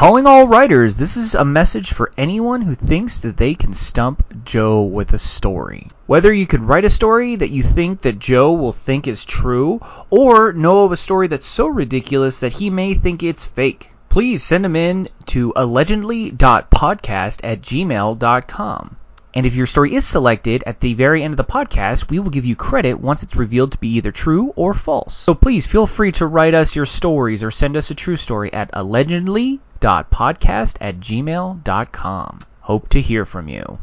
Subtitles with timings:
[0.00, 4.46] Calling all writers, this is a message for anyone who thinks that they can stump
[4.46, 5.90] Joe with a story.
[6.06, 9.78] Whether you could write a story that you think that Joe will think is true,
[10.08, 14.42] or know of a story that's so ridiculous that he may think it's fake, please
[14.42, 18.96] send them in to allegedly.podcast at gmail.com.
[19.34, 22.30] And if your story is selected at the very end of the podcast, we will
[22.30, 25.14] give you credit once it's revealed to be either true or false.
[25.14, 28.52] So please feel free to write us your stories or send us a true story
[28.52, 32.40] at allegedly.podcast at gmail.com.
[32.60, 33.78] Hope to hear from you.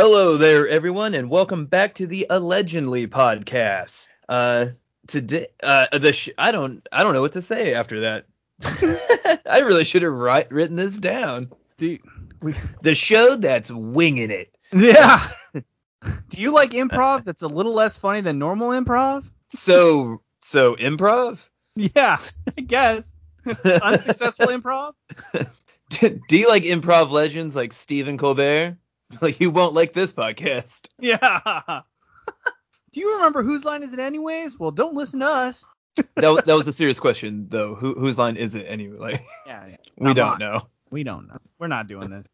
[0.00, 4.06] Hello there, everyone, and welcome back to the Allegedly podcast.
[4.28, 4.66] Uh,
[5.08, 8.26] today, uh, the sh- I don't, I don't know what to say after that.
[9.44, 11.50] I really should have write, written this down.
[11.78, 11.98] Do
[12.40, 14.54] we, The show that's winging it.
[14.72, 15.28] yeah.
[15.54, 15.62] Do
[16.40, 19.28] you like improv that's a little less funny than normal improv?
[19.48, 21.40] So, so improv.
[21.74, 22.20] Yeah,
[22.56, 23.16] I guess.
[23.82, 24.92] Unsuccessful improv?
[25.98, 28.76] Do you like improv legends like Stephen Colbert?
[29.20, 30.72] Like you won't like this podcast.
[31.00, 31.40] Yeah.
[32.92, 34.58] Do you remember whose line is it anyways?
[34.58, 35.64] Well, don't listen to us.
[36.16, 37.74] That, wa- that was a serious question, though.
[37.74, 38.96] Who, whose line is it anyway?
[38.98, 39.76] Like, Yeah, yeah.
[39.98, 40.38] we Not don't mine.
[40.40, 40.66] know.
[40.90, 41.36] We don't know.
[41.58, 42.26] We're not doing this.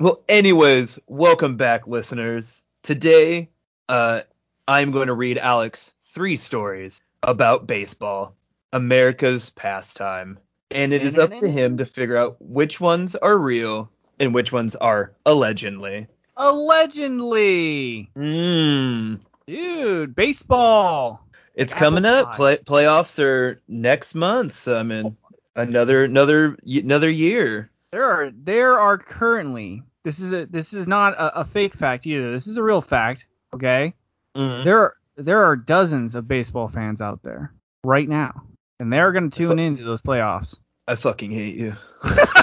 [0.00, 2.62] well, anyways, welcome back, listeners.
[2.82, 3.48] Today,
[3.88, 4.22] uh,
[4.68, 8.34] I'm going to read Alex three stories about baseball,
[8.72, 10.38] America's pastime,
[10.70, 13.90] and it is up to him to figure out which ones are real
[14.22, 16.06] and which ones are allegedly.
[16.36, 18.08] Allegedly.
[18.16, 19.20] Mmm.
[19.48, 21.26] Dude, baseball.
[21.56, 22.36] It's coming up.
[22.36, 24.58] Play, playoffs are next month.
[24.58, 25.16] So I mean,
[25.56, 27.70] another another another year.
[27.90, 32.06] There are there are currently this is a this is not a, a fake fact
[32.06, 32.32] either.
[32.32, 33.26] This is a real fact.
[33.52, 33.92] Okay.
[34.36, 34.64] Mhm.
[34.64, 37.52] There are there are dozens of baseball fans out there
[37.84, 38.44] right now,
[38.78, 40.56] and they're going to tune into those playoffs.
[40.86, 41.74] I fucking hate you.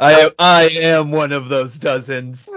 [0.00, 2.48] I I am one of those dozens.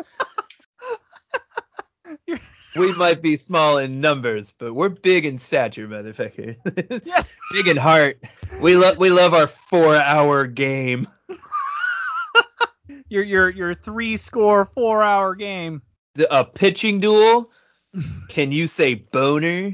[2.76, 6.56] We might be small in numbers, but we're big in stature, motherfucker.
[7.06, 7.24] Yeah.
[7.52, 8.20] big in heart.
[8.62, 11.08] We love we love our four hour game.
[13.12, 15.82] Your your your three score four hour game.
[16.30, 17.50] A pitching duel.
[18.30, 19.74] Can you say boner?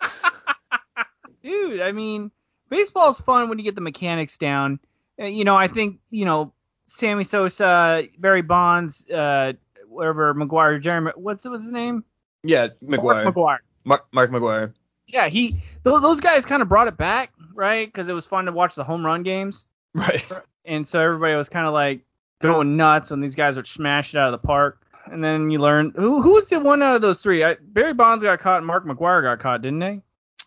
[1.42, 2.30] Dude, I mean,
[2.68, 4.78] baseball's fun when you get the mechanics down.
[5.20, 6.52] Uh, you know, I think, you know,
[6.86, 9.52] Sammy Sosa, Barry Bonds, uh,
[9.88, 12.04] whatever, McGwire, Jeremy, what's, what's his name?
[12.42, 13.24] Yeah, McGwire.
[13.24, 13.58] Mark McGwire.
[13.84, 14.72] Mark, Mark McGwire.
[15.08, 17.86] Yeah, he, those, those guys kind of brought it back, right?
[17.86, 19.64] Because it was fun to watch the home run games.
[19.94, 20.24] Right.
[20.64, 22.00] And so everybody was kind of like
[22.40, 24.82] going nuts when these guys would smash it out of the park.
[25.06, 27.44] And then you learn who who was the one out of those three?
[27.44, 30.02] I, Barry Bonds got caught and Mark McGwire got caught, didn't they?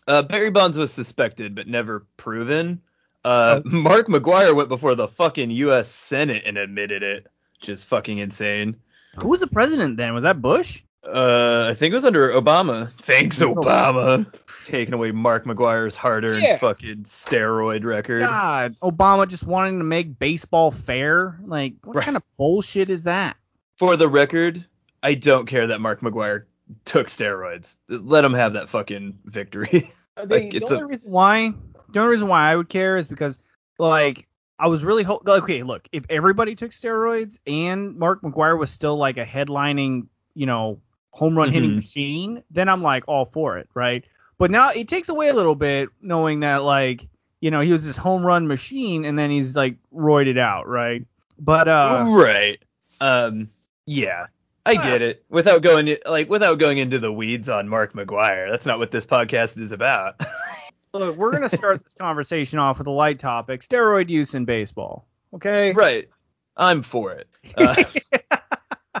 [0.06, 2.82] Uh, Barry Bonds was suspected but never proven.
[3.24, 5.90] Uh, Mark McGwire went before the fucking U.S.
[5.90, 7.26] Senate and admitted it,
[7.60, 8.76] which is fucking insane.
[9.20, 10.14] Who was the president then?
[10.14, 10.82] Was that Bush?
[11.02, 12.92] Uh, I think it was under Obama.
[13.02, 14.26] Thanks, Obama.
[14.66, 16.58] Taking away Mark McGwire's hard-earned Yeah.
[16.58, 18.20] fucking steroid record.
[18.20, 21.40] God, Obama just wanting to make baseball fair?
[21.44, 22.04] Like, what Right.
[22.04, 23.36] kind of bullshit is that?
[23.78, 24.64] For the record,
[25.02, 26.44] I don't care that Mark McGwire
[26.84, 27.78] took steroids.
[27.88, 29.90] Let him have that fucking victory.
[30.16, 31.54] The, Like, the it's only a- reason why,
[31.92, 33.38] the only reason why I would care is because,
[33.78, 34.26] like,
[34.58, 35.62] I was really ho- okay.
[35.62, 40.80] Look, if everybody took steroids and Mark McGwire was still like a headlining, you know,
[41.12, 41.76] home run hitting Mhm.
[41.76, 44.04] machine, then I'm like all for it, right?
[44.38, 47.08] But now it takes away a little bit knowing that like,
[47.40, 51.04] you know, he was this home run machine and then he's like roided out, right?
[51.38, 52.62] But uh, right.
[53.00, 53.48] Um.
[53.86, 54.26] Yeah.
[54.66, 55.24] I get it.
[55.30, 59.06] Without going like without going into the weeds on Mark McGwire, that's not what this
[59.06, 60.20] podcast is about.
[60.92, 65.06] Look, we're gonna start this conversation off with a light topic: steroid use in baseball.
[65.34, 65.72] Okay.
[65.72, 66.08] right.
[66.56, 67.28] I'm for it.
[67.56, 67.82] Uh,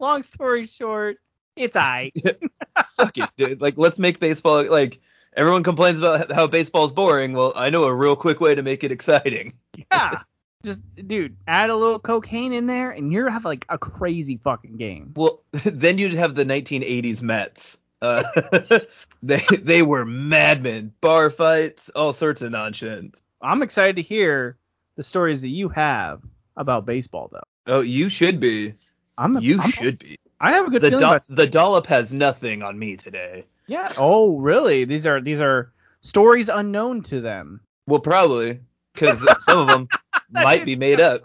[0.00, 1.18] Long story short,
[1.54, 2.12] it's I.
[2.96, 3.60] fuck it, dude.
[3.60, 5.00] Like, let's make baseball like
[5.36, 7.32] everyone complains about how baseball's boring.
[7.32, 9.54] Well, I know a real quick way to make it exciting.
[9.92, 10.22] Yeah.
[10.64, 14.76] Just, dude, add a little cocaine in there, and you're have like a crazy fucking
[14.76, 15.12] game.
[15.14, 17.78] Well, then you'd have the 1980s Mets.
[18.00, 18.22] Uh,
[19.22, 23.20] they they were madmen, bar fights, all sorts of nonsense.
[23.42, 24.56] I'm excited to hear
[24.96, 26.20] the stories that you have
[26.56, 27.42] about baseball, though.
[27.66, 28.74] Oh, you should be.
[29.16, 29.38] I'm.
[29.40, 30.16] You I'm- should be.
[30.40, 31.26] I have a good The feeling do- about.
[31.28, 33.44] the dollop has nothing on me today.
[33.66, 33.92] Yeah.
[33.98, 34.84] Oh, really?
[34.84, 37.60] These are these are stories unknown to them.
[37.88, 38.60] Well, probably
[38.94, 39.88] because some of them
[40.30, 41.22] might be made up.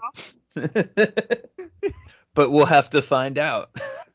[2.34, 3.70] but we'll have to find out.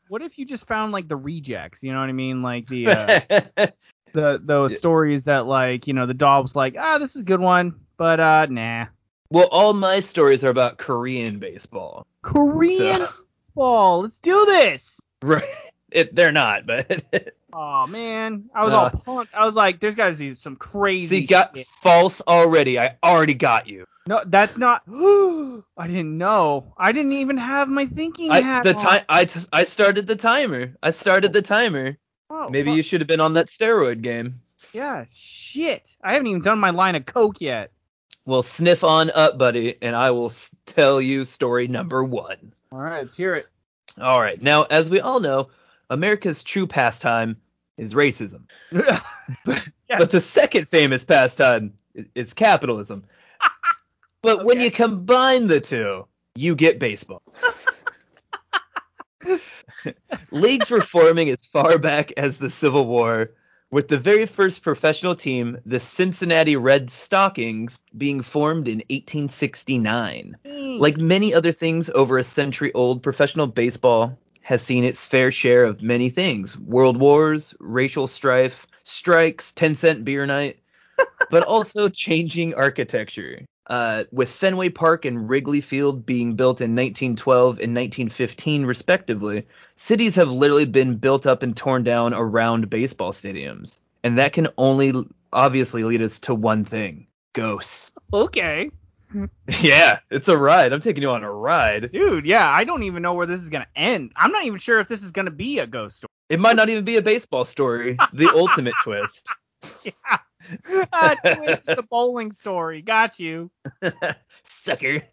[0.09, 1.83] What if you just found like the rejects?
[1.83, 2.41] You know what I mean?
[2.41, 3.19] Like the uh,
[4.13, 7.39] the those stories that like you know the dog's like ah this is a good
[7.39, 8.87] one, but uh nah.
[9.29, 12.05] well, all my stories are about Korean baseball.
[12.23, 13.09] Korean So-
[13.41, 14.01] baseball.
[14.01, 14.99] Let's do this.
[15.21, 15.43] Right.
[15.91, 17.03] It, they're not, but
[17.53, 19.33] Oh man, I was Uh, all pumped.
[19.33, 21.65] I was like, "There's got to be some crazy." see, got shit.
[21.81, 22.77] false already.
[22.77, 23.85] I already got you.
[24.09, 24.81] No, that's not.
[25.77, 26.73] I didn't know.
[26.75, 30.15] I didn't even have my thinking I, hat the time I, t- I started the
[30.15, 30.75] timer.
[30.81, 31.95] I started the timer.
[32.31, 32.77] Oh, Maybe fuck.
[32.77, 34.41] you should have been on that steroid game.
[34.73, 35.95] Yeah, shit.
[36.03, 37.71] I haven't even done my line of coke yet.
[38.25, 40.33] Well, sniff on up, buddy, and I will
[40.65, 42.53] tell you story number one.
[42.71, 43.47] All right, let's hear it.
[44.01, 44.41] All right.
[44.41, 45.49] Now, as we all know,
[45.91, 47.37] America's true pastime
[47.77, 48.41] is racism.
[49.91, 50.01] Yes.
[50.01, 51.73] But the second famous pastime
[52.13, 53.05] is capitalism.
[54.21, 56.05] But when you combine the two,
[56.35, 57.21] you get baseball.
[60.31, 63.31] Leagues were forming as far back as the Civil War,
[63.71, 70.35] with the very first professional team, the Cincinnati Red Stockings, being formed in 1869.
[70.45, 70.77] Hmm.
[70.79, 75.63] Like many other things over a century old, professional baseball has seen its fair share
[75.63, 80.57] of many things world wars, racial strife, strikes, 10 cent beer night,
[81.29, 83.45] but also changing architecture.
[83.69, 89.45] Uh, with Fenway Park and Wrigley Field being built in 1912 and 1915, respectively,
[89.75, 93.77] cities have literally been built up and torn down around baseball stadiums.
[94.03, 94.93] And that can only
[95.31, 97.91] obviously lead us to one thing ghosts.
[98.11, 98.71] okay,
[99.61, 100.73] Yeah, it's a ride.
[100.73, 101.91] I'm taking you on a ride.
[101.91, 102.25] dude.
[102.25, 104.11] Yeah, I don't even know where this is gonna end.
[104.15, 106.09] I'm not even sure if this is gonna be a ghost story.
[106.29, 107.97] It might not even be a baseball story.
[108.13, 109.25] The ultimate twist.
[109.83, 110.17] Yeah.
[110.93, 112.81] Ah, twist, it's a bowling story.
[112.81, 113.51] Got you.
[114.43, 115.03] Sucker.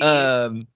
[0.00, 0.68] Um,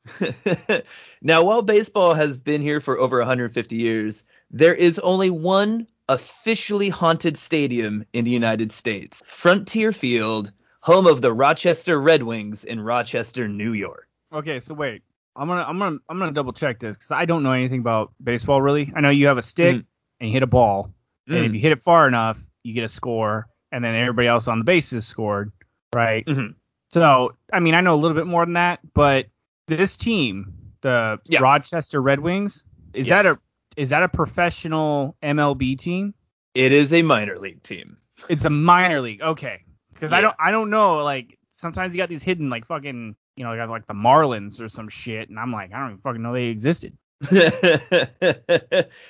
[1.23, 6.89] now, while baseball has been here for over 150 years, there is only one officially
[6.89, 12.81] haunted stadium in the United States Frontier Field, home of the Rochester Red Wings in
[12.81, 14.09] Rochester, New York.
[14.33, 15.03] Okay, so wait.
[15.37, 18.13] I'm gonna I'm gonna I'm gonna double check this because I don't know anything about
[18.23, 18.93] baseball really.
[18.97, 19.85] I know you have a stick Mm.
[20.21, 20.93] and you hit a ball,
[21.29, 21.47] and Mm.
[21.47, 24.59] if you hit it far enough, you get a score, and then everybody else on
[24.59, 25.53] the bases scored,
[25.95, 26.25] right?
[26.27, 26.55] Mhm.
[26.91, 29.27] So I mean I know a little bit more than that, but
[29.69, 30.53] this team,
[30.83, 31.41] the Yeah.
[31.41, 33.39] Rochester Red Wings, is that a
[33.77, 36.15] is that a professional MLB team?
[36.55, 37.99] It is a minor league team.
[38.29, 39.21] It's a minor league.
[39.21, 39.63] Okay.
[39.93, 43.45] Because I don't I don't know like sometimes you got these hidden like fucking you
[43.45, 46.23] know got like the Marlins or some shit and I'm like I don't even fucking
[46.23, 46.97] know they existed.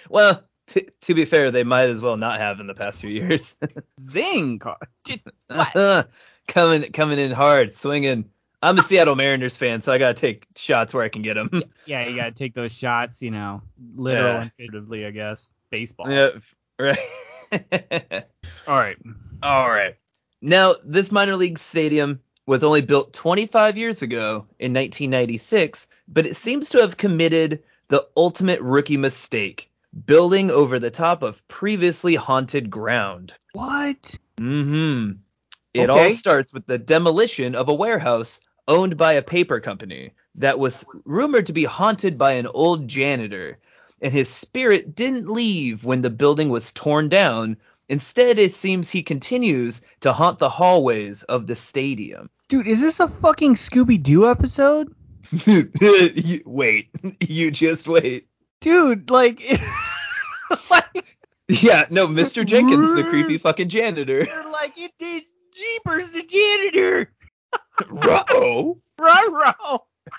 [0.08, 3.10] well, t- to be fair, they might as well not have in the past few
[3.10, 3.56] years.
[4.00, 4.58] Zing.
[4.58, 6.08] car- J- What?
[6.48, 8.30] coming coming in hard, swinging.
[8.62, 8.84] I'm a ah.
[8.84, 11.62] Seattle Mariners fan, so I gotta take shots where I can get them.
[11.84, 13.62] yeah, you gotta take those shots, you know,
[13.96, 14.42] literal Yeah.
[14.42, 15.50] and figuratively, I guess.
[15.70, 16.10] Baseball.
[16.10, 16.30] yeah,
[16.78, 16.98] right.
[18.66, 18.96] All right.
[19.42, 19.96] All right.
[20.42, 26.36] Now, this minor league stadium was only built 25 years ago in 1996, but it
[26.36, 29.70] seems to have committed the ultimate rookie mistake,
[30.04, 33.32] building over the top of previously haunted ground.
[33.52, 34.14] What?
[34.38, 35.12] Mm-hmm.
[35.75, 40.58] It all starts with the demolition of a warehouse owned by a paper company that
[40.58, 43.58] was rumored to be haunted by an old janitor,
[44.00, 47.56] and his spirit didn't leave when the building was torn down.
[47.88, 52.29] Instead, it seems he continues to haunt the hallways of the stadium.
[52.48, 54.94] Dude, is this a fucking Scooby Doo episode?
[56.46, 56.88] Wait,
[57.20, 58.29] you just wait.
[58.67, 59.41] Dude, like,
[60.70, 61.05] like,
[61.46, 62.44] Yeah, no, Mr.
[62.44, 64.27] Jenkins, the creepy fucking janitor.
[64.51, 65.23] like it is
[65.55, 67.13] Jeepers the janitor.
[67.89, 68.79] Ruh-oh.
[68.99, 69.79] Ruh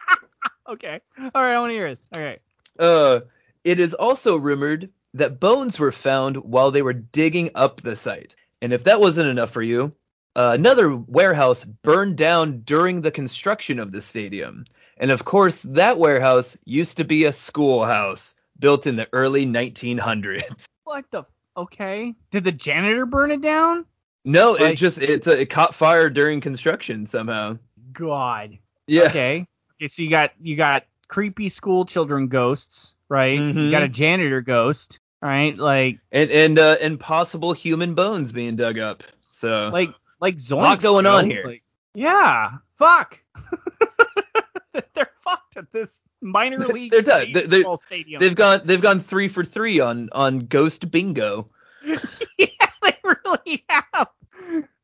[0.70, 1.02] okay.
[1.20, 2.08] All right, I want to hear this.
[2.16, 2.42] All right.
[2.80, 3.20] Uh,
[3.66, 8.38] it is also rumored that bones were found while they were digging up the site.
[8.62, 9.92] And if that wasn't enough for you,
[10.38, 14.64] uh, another warehouse burned down during the construction of the stadium.
[14.96, 20.66] And of course, that warehouse used to be a schoolhouse built in the early 1900s.
[20.84, 21.24] What the?
[21.56, 22.14] Okay.
[22.32, 23.86] Did the janitor burn it down?
[24.26, 27.58] No, it Like- just it, it caught fire during construction somehow.
[27.94, 28.58] God.
[28.88, 29.04] Yeah.
[29.04, 29.46] Okay.
[29.76, 29.88] Okay.
[29.88, 33.38] So you got you got creepy school children ghosts, right?
[33.38, 33.72] You Mhm.
[33.72, 35.58] got a janitor ghost, right?
[35.58, 39.04] Like And and uh, and possible human bones being dug up.
[39.22, 40.52] So like like Zoinks.
[40.64, 41.44] lot going on here.
[41.46, 42.52] Like, yeah.
[42.78, 43.20] Fuck.
[44.94, 47.32] They're fucked at this minor league They're done.
[47.34, 48.20] They- they- stadium.
[48.20, 51.50] they've gone they've gone three for three on on Ghost Bingo.
[51.84, 52.48] yeah,
[52.82, 54.08] they really have.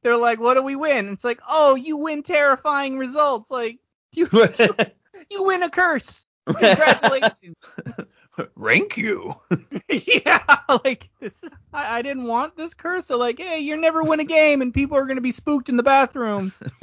[0.02, 3.50] They're like, "What do we win?" It's like, "Oh, you win terrifying results.
[3.50, 3.80] Like
[4.12, 4.28] you
[5.30, 6.26] you win a curse.
[6.46, 7.56] Congratulations."
[8.56, 9.36] Rank you.
[9.90, 10.44] yeah,
[10.84, 13.08] like this is I, I didn't want this curse.
[13.08, 15.78] So like, hey, you never win a game, and people are gonna be spooked in
[15.78, 16.52] the bathroom.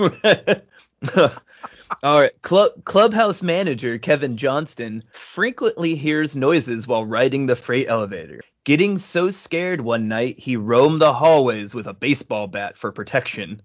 [2.03, 2.43] All right.
[2.43, 8.41] Club, clubhouse manager Kevin Johnston frequently hears noises while riding the freight elevator.
[8.65, 13.63] Getting so scared one night, he roamed the hallways with a baseball bat for protection.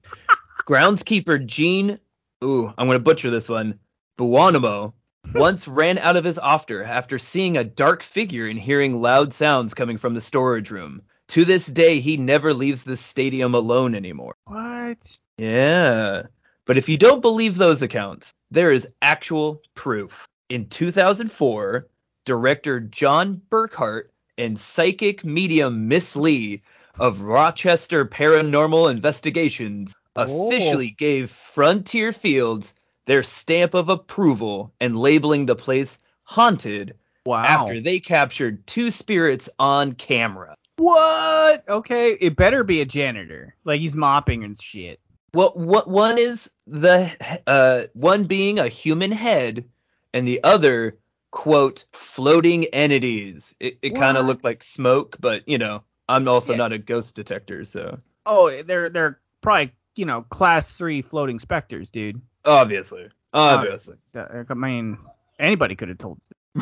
[0.65, 2.00] Groundskeeper Gene,
[2.44, 3.77] ooh, I'm going to butcher this one,
[4.18, 4.94] Buonamo,
[5.34, 9.74] once ran out of his ofter after seeing a dark figure and hearing loud sounds
[9.74, 11.01] coming from the storage room.
[11.29, 14.36] To this day, he never leaves the stadium alone anymore.
[14.46, 15.17] What?
[15.38, 16.24] Yeah.
[16.65, 20.27] But if you don't believe those accounts, there is actual proof.
[20.50, 21.88] In 2004,
[22.25, 24.05] director John Burkhart
[24.38, 26.62] and psychic medium Miss Lee
[27.00, 30.48] of Rochester Paranormal Investigations Oh.
[30.48, 32.74] officially gave Frontier Fields
[33.06, 36.96] their stamp of approval and labeling the place haunted
[37.26, 37.44] Wow.
[37.44, 40.56] after they captured two spirits on camera.
[40.78, 41.68] What?
[41.68, 43.56] Okay, it better be a janitor.
[43.64, 45.00] Like he's mopping and shit.
[45.34, 47.10] Well, what one is the
[47.48, 49.66] uh one being a human head,
[50.14, 50.98] and the other
[51.32, 53.54] quote floating entities.
[53.60, 56.58] It, it kind of looked like smoke, but you know, I'm also Yeah.
[56.58, 61.90] not a ghost detector, so Oh, they're they're probably you know class three floating specters,
[61.90, 62.22] dude.
[62.46, 63.96] Obviously, obviously.
[64.14, 64.98] Uh, I mean,
[65.40, 66.20] anybody could have told.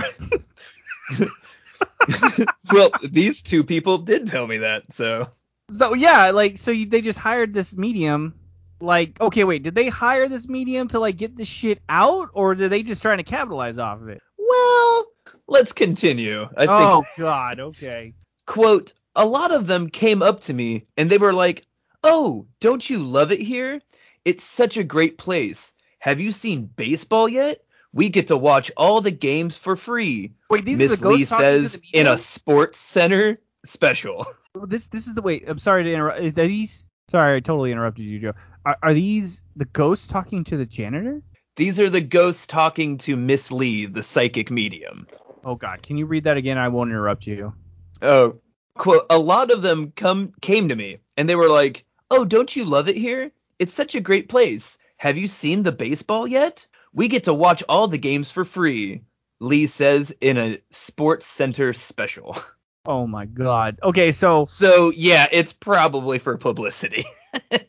[2.71, 5.29] well, these two people did tell me that, so
[5.71, 8.35] So yeah, like so you, they just hired this medium.
[8.79, 12.55] Like, okay, wait, did they hire this medium to like get this shit out, or
[12.55, 14.21] did they just trying to capitalize off of it?
[14.53, 15.05] well,
[15.47, 16.43] let's continue.
[16.55, 18.13] I think oh God, okay.
[18.45, 21.65] quote, a lot of them came up to me and they were like,
[22.03, 23.81] Oh, don't you love it here?
[24.25, 25.72] It's such a great place.
[26.03, 27.63] Have you seen baseball yet?
[27.93, 30.33] We get to watch all the games for free.
[30.49, 34.27] Wait, these are the ghosts Lee says in a sports center special.
[34.67, 35.45] This this is the wait.
[35.47, 36.19] I'm sorry to interrupt.
[36.19, 36.83] Are these?
[37.09, 38.33] Sorry, I totally interrupted you, Joe.
[38.65, 41.21] Are, are these the ghosts talking to the janitor?
[41.55, 45.07] These are the ghosts talking to Miss Lee, the psychic medium.
[45.45, 46.57] Oh God, can you read that again?
[46.57, 47.53] I won't interrupt you.
[48.01, 48.41] Oh,
[48.75, 52.53] quote, a lot of them come came to me and they were like, "Oh, don't
[52.53, 53.31] you love it here?
[53.57, 54.77] It's such a great place.
[55.03, 56.65] Have you seen the baseball yet?
[56.93, 59.01] We get to watch all the games for free."
[59.41, 62.37] Lee says in a Sports Center special.
[62.85, 63.79] Oh my God.
[63.81, 67.05] Okay, so So, yeah, it's probably for publicity.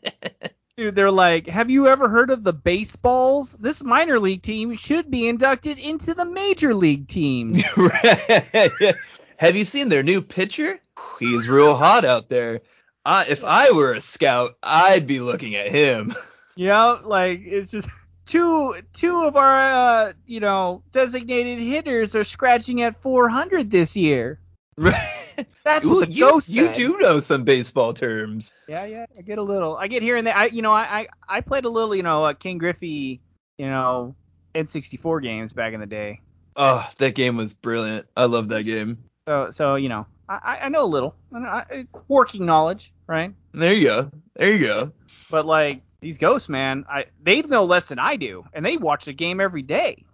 [0.77, 3.53] dude, they're like, have you ever heard of the baseballs?
[3.53, 7.53] This minor league team should be inducted into the major league team.
[9.37, 10.81] Have you seen their new pitcher?
[11.17, 12.59] He's real hot out there.
[13.05, 16.13] I, if I were a scout, I'd be looking at him.
[16.55, 17.89] Yeah, like it's just
[18.25, 24.39] two two of our uh, you know designated hitters are scratching at 400 this year.
[24.77, 25.47] Right.
[25.63, 26.75] That's Ooh, what you, ghost you said.
[26.75, 28.51] do know some baseball terms.
[28.67, 29.75] Yeah, yeah, I get a little.
[29.77, 30.35] I get here and there.
[30.35, 31.07] I, you know, I, I,
[31.37, 33.19] I played a little, you know, uh, Ken Griffey,
[33.57, 34.15] you know,
[34.53, 36.21] N64 games back in the day.
[36.55, 38.05] Oh, that game was brilliant.
[38.15, 38.97] I love that game.
[39.27, 43.33] So, so you know, I, I- I know a little, I, I, working knowledge, right?
[43.53, 44.11] There you go.
[44.35, 44.91] There you go.
[45.29, 49.05] But like these ghosts, man, I they know less than I do, and they watch
[49.05, 50.05] the game every day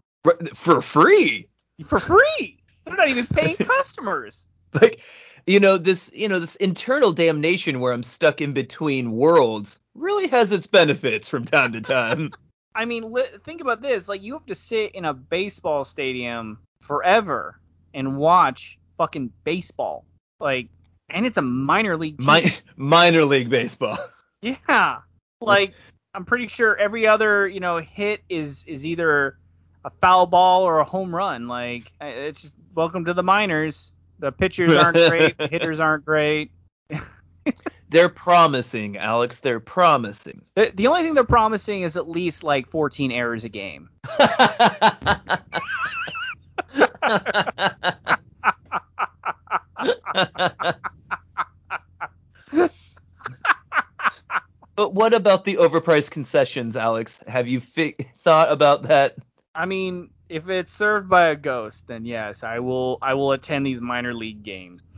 [0.55, 1.49] For free.
[1.85, 2.63] for free.
[2.85, 4.45] They're not even paying customers.
[4.73, 5.01] Like,
[5.45, 10.27] you know, this, you know, this internal damnation where I'm stuck in between worlds really
[10.29, 12.31] has its benefits from time to time.
[12.75, 14.07] I mean, li- think about this.
[14.07, 17.59] Like, you have to sit in a baseball stadium forever
[17.93, 20.05] and watch fucking baseball.
[20.39, 20.69] Like,
[21.09, 22.33] and it's a minor league team.
[22.45, 23.97] Mi- minor league baseball.
[24.41, 24.99] Yeah.
[25.41, 25.73] Like
[26.13, 29.37] I'm pretty sure every other, you know, hit is is either
[29.83, 31.47] a foul ball or a home run.
[31.47, 33.93] Like it's just welcome to the minors.
[34.19, 36.51] The pitchers aren't great, the hitters aren't great.
[37.89, 39.39] They're promising, Alex.
[39.41, 40.43] They're promising.
[40.55, 43.89] The, the only thing they're promising is at least like 14 errors a game.
[54.81, 57.23] but what about the overpriced concessions, Alex?
[57.27, 59.15] Have you fi- thought about that?
[59.53, 63.63] I mean, if it's served by a ghost, then yes, I will I will attend
[63.63, 64.81] these minor league games.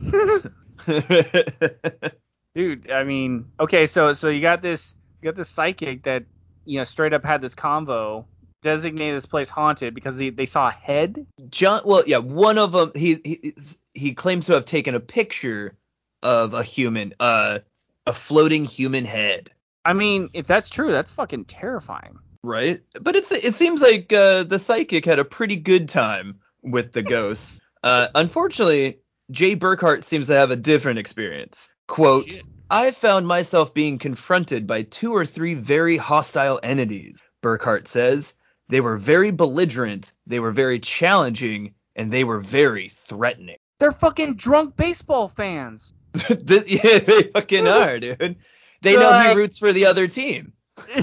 [2.54, 6.24] Dude, I mean, okay, so so you got this you got this psychic that
[6.64, 8.24] you know straight up had this convo
[8.62, 11.26] designated this place haunted because they, they saw a head.
[11.50, 12.90] John, well, yeah, one of them.
[12.94, 13.54] He, he
[13.92, 15.76] he claims to have taken a picture
[16.22, 17.58] of a human, uh,
[18.06, 19.50] a floating human head.
[19.84, 22.18] I mean, if that's true, that's fucking terrifying.
[22.42, 22.82] Right?
[23.00, 27.02] But it's it seems like uh, the psychic had a pretty good time with the
[27.14, 27.60] ghosts.
[27.82, 29.00] Uh, unfortunately,
[29.30, 31.70] Jay Burkhart seems to have a different experience.
[31.86, 32.44] Quote, Shit.
[32.70, 38.34] I found myself being confronted by two or three very hostile entities, Burkhart says.
[38.68, 43.58] They were very belligerent, they were very challenging, and they were very threatening.
[43.78, 45.92] They're fucking drunk baseball fans.
[46.28, 48.36] Yeah, they fucking are, dude.
[48.84, 50.52] They know he roots for the other team.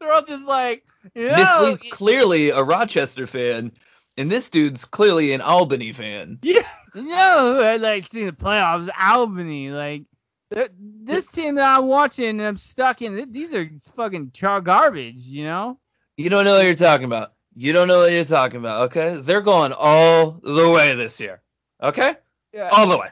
[0.00, 0.84] They're all just like,
[1.14, 3.72] you Miss know, Lee's clearly a Rochester fan,
[4.16, 6.38] and this dude's clearly an Albany fan.
[6.94, 8.88] Yeah, no, I like seeing the playoffs.
[8.98, 10.04] Albany, like
[10.50, 13.30] this team that I'm watching, I'm stuck in.
[13.30, 15.78] These are fucking char garbage, you know.
[16.16, 17.34] You don't know what you're talking about.
[17.54, 19.20] You don't know what you're talking about, okay?
[19.20, 21.42] They're going all the way this year.
[21.82, 22.14] Okay?
[22.54, 22.70] Yeah.
[22.72, 23.08] All the way.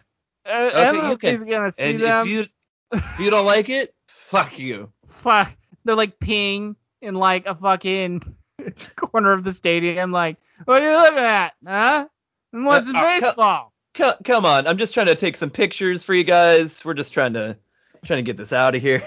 [0.46, 2.26] uh, okay, you MLB's can- gonna see And them.
[2.26, 2.46] if you
[2.92, 4.90] if you don't like it, fuck you.
[5.08, 5.52] Fuck,
[5.84, 8.22] they're like peeing in like a fucking
[8.96, 10.12] corner of the stadium.
[10.12, 12.08] Like, what are you looking at, huh?
[12.52, 13.72] What's Uh, uh, co- baseball?
[13.94, 16.84] Come, come on, I'm just trying to take some pictures for you guys.
[16.84, 17.56] We're just trying to
[18.04, 19.02] trying to get this out of here.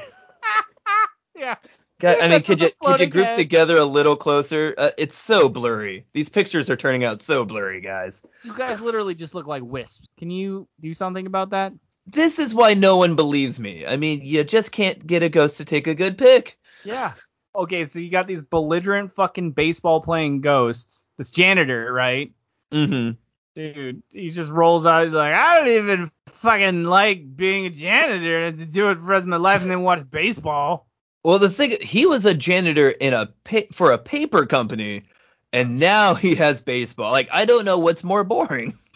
[1.35, 1.55] yeah.
[1.99, 4.73] God, I mean, could you could you group head- together a little closer?
[4.77, 6.05] Uh, it's so blurry.
[6.13, 8.23] These pictures are turning out so blurry, guys.
[8.43, 10.07] You guys literally just look like wisps.
[10.17, 11.73] Can you do something about that?
[12.11, 13.85] This is why no one believes me.
[13.85, 16.57] I mean, you just can't get a ghost to take a good pick.
[16.83, 17.13] Yeah.
[17.55, 21.05] Okay, so you got these belligerent fucking baseball playing ghosts.
[21.17, 22.31] This janitor, right?
[22.71, 23.11] Mm-hmm.
[23.55, 25.05] Dude, he just rolls out.
[25.05, 29.01] He's like, I don't even fucking like being a janitor and to do it for
[29.01, 30.87] the rest of my life and then watch baseball.
[31.23, 35.03] Well, the thing, he was a janitor in a pa- for a paper company,
[35.51, 37.11] and now he has baseball.
[37.11, 38.77] Like, I don't know what's more boring.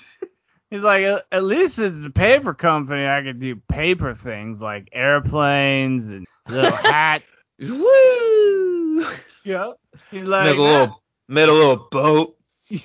[0.74, 3.06] He's like, "At- least it's a paper company.
[3.06, 7.32] I could do paper things like airplanes and little hats.
[7.60, 9.06] Woo!
[9.44, 9.74] yeah.
[10.10, 12.38] He's like, Make a little, made a little boat.
[12.68, 12.80] he's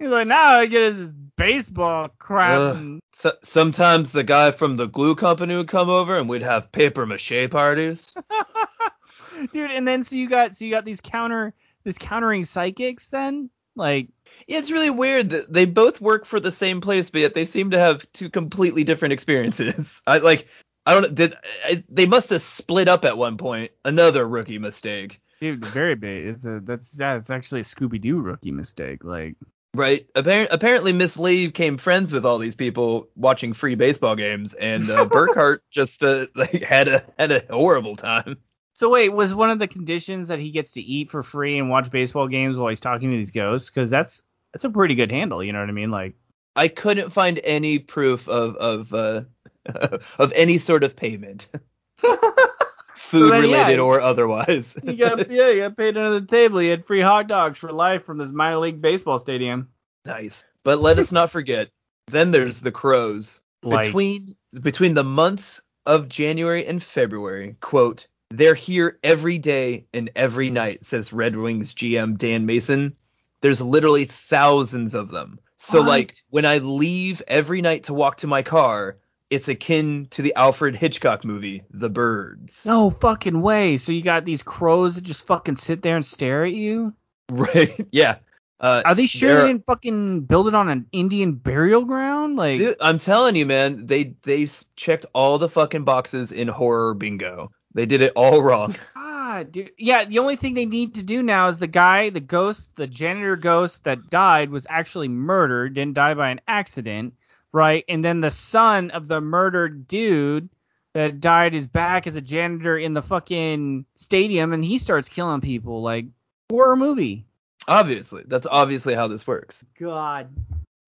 [0.00, 2.58] like, now I get this baseball crap.
[2.58, 2.76] Ugh.
[2.76, 6.72] and So, sometimes the guy from the glue company would come over, and we'd have
[6.72, 8.10] paper mache parties.
[9.52, 13.50] dude and then so you got so you got these counter this countering psychics then
[13.76, 14.08] like
[14.46, 17.44] Yeah, it's really weird that they both work for the same place, but yet they
[17.44, 20.02] seem to have two completely different experiences.
[20.06, 20.48] I like,
[20.86, 21.34] I don't know, did
[21.64, 23.72] I, they must have split up at one point?
[23.84, 28.52] Another rookie mistake, dude very big it's a that's yeah it's actually a scooby-doo rookie
[28.52, 29.36] mistake like
[29.74, 30.06] right?
[30.14, 34.88] Appar- apparently, Miss Lee became friends with all these people watching free baseball games, and
[34.88, 38.38] uh, Burkhart just uh, like had a had a horrible time.
[38.74, 41.70] So wait was one of the conditions that he gets to eat for free and
[41.70, 45.10] watch baseball games while he's talking to these ghosts because that's that's a pretty good
[45.10, 46.14] handle you know what i mean like
[46.56, 49.22] I couldn't find any proof of of uh,
[50.18, 51.48] of any sort of payment,
[51.98, 54.76] food then, yeah, related or otherwise.
[54.84, 57.72] he got yeah he got paid under the table he had free hot dogs for
[57.72, 59.68] life from this minor league baseball stadium
[60.06, 60.44] Nice.
[60.64, 61.70] But let us not forget,
[62.08, 63.40] then there's the crows.
[63.62, 68.06] like between between the months of January and February, quote,
[68.38, 72.94] they're here every day and every night, says Red Wings GM Dan Mason.
[73.40, 75.38] There's literally thousands of them.
[75.56, 75.88] So What?
[75.88, 78.96] like when I leave every night to walk to my car,
[79.30, 82.64] it's akin to the Alfred Hitchcock movie, The Birds.
[82.66, 86.44] no fucking way so you got these crows that just fucking sit there and stare
[86.44, 86.92] at you
[87.30, 87.86] Right?
[87.90, 88.16] yeah.
[88.60, 92.36] Uh, Are they sure they didn't fucking build it on an Indian burial ground?
[92.36, 96.94] Like, Dude, I'm telling you, man, they they checked all the fucking boxes in horror
[96.94, 97.50] bingo.
[97.74, 98.76] They did it all wrong.
[98.94, 99.72] God, dude.
[99.78, 102.86] Yeah, the only thing they need to do now is the guy, the ghost, the
[102.86, 107.14] janitor ghost that died was actually murdered, didn't die by an accident,
[107.52, 107.84] right?
[107.88, 110.48] And then the son of the murdered dude
[110.92, 115.40] that died is back as a janitor in the fucking stadium, and he starts killing
[115.40, 115.82] people.
[115.82, 116.06] Like,
[116.50, 117.26] horror movie.
[117.66, 119.64] Obviously, that's obviously how this works.
[119.80, 120.28] God.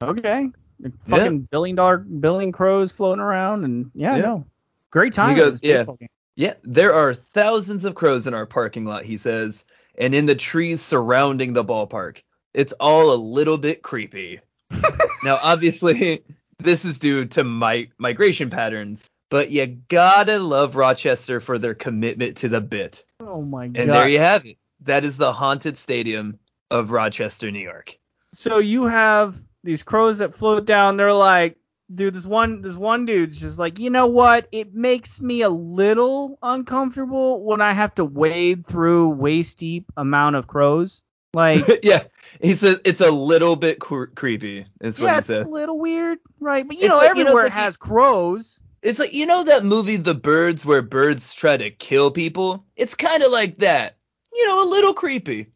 [0.00, 0.50] Okay.
[1.08, 4.22] Fucking billion dollar billion crows floating around and yeah, Yeah.
[4.22, 4.46] no.
[4.90, 5.34] Great time.
[5.34, 5.84] He goes, yeah.
[5.84, 6.08] game.
[6.36, 9.64] Yeah, there are thousands of crows in our parking lot, he says,
[9.96, 12.18] and in the trees surrounding the ballpark.
[12.52, 14.40] It's all a little bit creepy.
[15.24, 16.22] now, obviously,
[16.58, 22.36] this is due to mi- migration patterns, but you gotta love Rochester for their commitment
[22.38, 23.04] to the bit.
[23.20, 23.80] Oh my god.
[23.80, 24.58] And there you have it.
[24.82, 26.38] That is the haunted stadium
[26.70, 27.98] of Rochester, New York.
[28.32, 30.96] so you have these crows that float down.
[30.96, 31.56] They're like,
[31.94, 34.48] dude, this one, this one dude's just like, you know what?
[34.52, 40.36] It makes me a little uncomfortable when I have to wade through waist deep amount
[40.36, 41.00] of crows.
[41.34, 42.04] Like, yeah,
[42.40, 44.66] he says it's a little bit cr- creepy.
[44.80, 46.66] Is what yeah, he it's a little weird, right?
[46.66, 48.58] But you It's know, like- you know, everywhere it's like has crows.
[48.82, 52.64] It's like you know that movie The Birds where birds try to kill people?
[52.76, 53.96] It's kind of like that.
[54.32, 55.50] You know, a little creepy.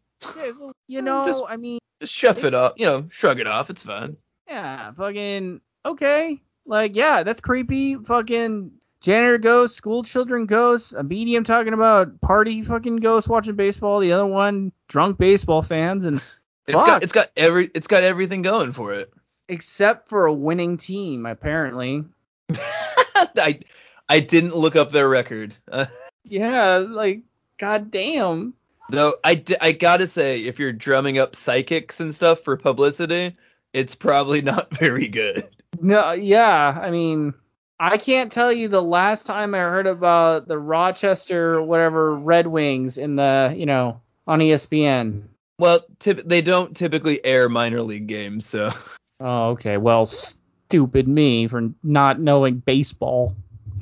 [0.87, 3.69] You know, Just- I mean, Just shove it off, you know, shrug it off.
[3.69, 4.17] It's fine.
[4.47, 6.41] yeah, fucking okay.
[6.65, 7.95] Like, yeah, that's creepy.
[7.95, 13.99] Fucking janitor ghost, school children ghosts, a medium talking about party fucking ghosts watching baseball,
[13.99, 16.21] the other one drunk baseball fans, and
[16.67, 16.85] It's Fuck.
[16.85, 19.11] got it's got every it's got everything going for it.
[19.49, 22.05] except for a winning team, apparently.
[22.55, 23.59] I
[24.07, 25.55] I didn't look up their record.
[26.23, 27.21] Yeah, like,
[27.57, 28.53] goddamn.
[28.91, 33.35] though I, d- I gotta say, if you're drumming up psychics and stuff for publicity,
[33.73, 35.49] it's probably not very good.
[35.79, 37.33] No, yeah, I mean,
[37.79, 42.97] I can't tell you the last time I heard about the Rochester whatever Red Wings
[42.97, 45.23] in the, you know, on ESPN.
[45.57, 48.71] Well, typ- they don't typically air minor league games, so
[49.19, 49.77] Oh, okay.
[49.77, 53.35] Well, stupid me for not knowing baseball.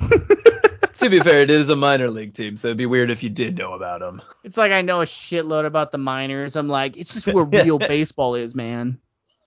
[0.94, 3.30] to be fair, it is a minor league team, so it'd be weird if you
[3.30, 4.20] did know about them.
[4.44, 6.56] It's like I know a shitload about the minors.
[6.56, 8.98] I'm like, it's just where real baseball is, man.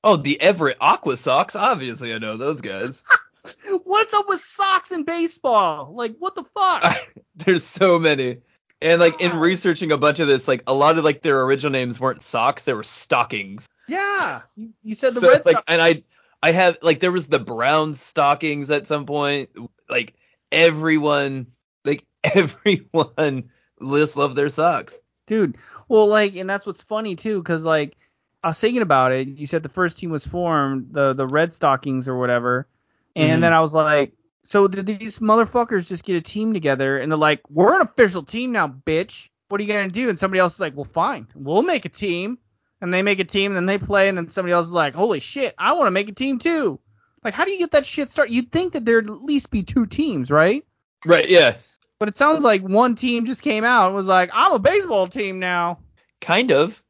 [0.03, 3.03] Oh, the Everett Aqua Sox, obviously I know those guys.
[3.83, 5.93] What's up with socks and baseball?
[5.93, 6.97] Like, what the fuck?
[7.35, 8.39] There's so many.
[8.81, 11.71] And like in researching a bunch of this, like a lot of like their original
[11.71, 13.67] names weren't socks, they were stockings.
[13.87, 15.65] yeah, you, you said the So, Red like, Sox.
[15.69, 16.03] and I,
[16.41, 19.49] I have like there was the brown stockings at some point.
[19.89, 20.13] Like
[20.51, 21.47] everyone,
[21.85, 23.49] like everyone,
[23.81, 24.97] just love their socks.
[25.27, 25.57] dude.
[25.87, 27.95] Well, like, and that's what's funny too, because like
[28.43, 29.27] I was thinking about it.
[29.27, 32.67] You said the first team was formed, the the Red Stockings or whatever,
[33.15, 33.41] and Mhm.
[33.41, 37.17] then I was like, so did these motherfuckers just get a team together and they're
[37.17, 39.29] like, we're an official team now, bitch.
[39.47, 40.09] What are you gonna do?
[40.09, 42.37] And somebody else is like, well, fine, we'll make a team.
[42.81, 44.93] And they make a team, and then they play, and then somebody else is like,
[44.93, 46.81] holy shit, I want to make a team too.
[47.23, 48.33] Like, how do you get that shit started?
[48.33, 50.65] You'd think that there'd at least be two teams, right?
[51.05, 51.29] Right?
[51.29, 51.55] Yeah.
[51.97, 55.07] But it sounds like one team just came out and was like, I'm a baseball
[55.07, 55.79] team now.
[56.19, 56.82] Kind of.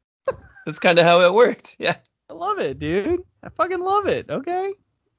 [0.66, 1.76] That's kind of how it worked.
[1.78, 1.96] Yeah.
[2.30, 3.20] I love it, dude.
[3.42, 4.30] I fucking love it.
[4.30, 4.72] Okay.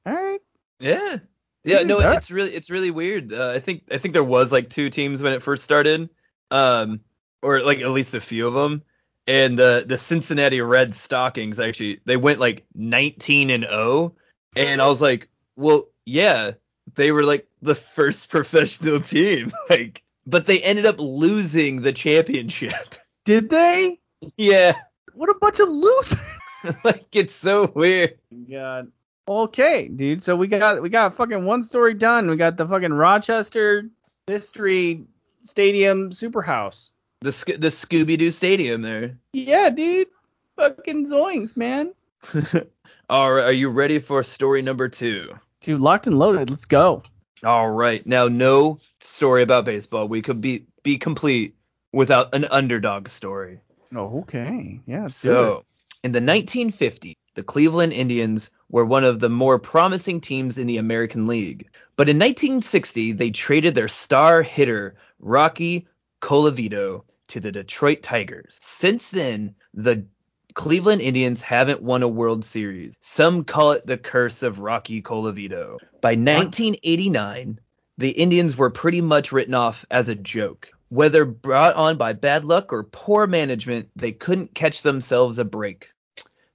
[0.04, 0.40] All right.
[0.80, 1.18] Yeah.
[1.66, 3.32] Yeah, no, it's really it's really weird.
[3.32, 6.08] Uh, I think I think there was like two teams when it first started,
[6.52, 7.00] um,
[7.42, 8.82] or like at least a few of them.
[9.26, 14.14] And uh, the Cincinnati Red Stockings actually they went like 19 and 0,
[14.54, 16.52] and I was like, well, yeah,
[16.94, 22.94] they were like the first professional team, like, but they ended up losing the championship.
[23.24, 23.98] Did they?
[24.36, 24.74] yeah,
[25.16, 26.18] What a bunch of losers.
[26.84, 28.18] like it's so weird.
[28.50, 28.92] God.
[29.26, 30.22] Okay, dude.
[30.22, 32.28] So we got we got fucking one story done.
[32.28, 33.88] We got the fucking Rochester
[34.28, 35.04] Mystery
[35.42, 36.90] Stadium Superhouse.
[37.22, 39.18] The Sc- the Scooby Doo Stadium there.
[39.32, 40.08] Yeah, dude.
[40.56, 41.94] Fucking zoinks, man.
[43.08, 45.30] All right, are you ready for story number two?
[45.60, 46.50] Dude, locked and loaded.
[46.50, 47.02] Let's go.
[47.42, 48.06] All right.
[48.06, 50.08] Now, no story about baseball.
[50.08, 51.54] We could be be complete
[51.92, 53.60] without an underdog story.
[53.94, 54.80] Oh, okay.
[54.86, 55.06] Yeah.
[55.06, 55.64] So,
[56.02, 60.78] in the 1950s, the Cleveland Indians were one of the more promising teams in the
[60.78, 61.68] American League.
[61.96, 65.86] But in 1960, they traded their star hitter, Rocky
[66.20, 68.58] Colavito, to the Detroit Tigers.
[68.60, 70.06] Since then, the
[70.54, 72.94] Cleveland Indians haven't won a World Series.
[73.00, 75.78] Some call it the curse of Rocky Colavito.
[76.00, 77.60] By 1989,
[77.98, 80.70] the Indians were pretty much written off as a joke.
[80.88, 85.90] Whether brought on by bad luck or poor management, they couldn't catch themselves a break.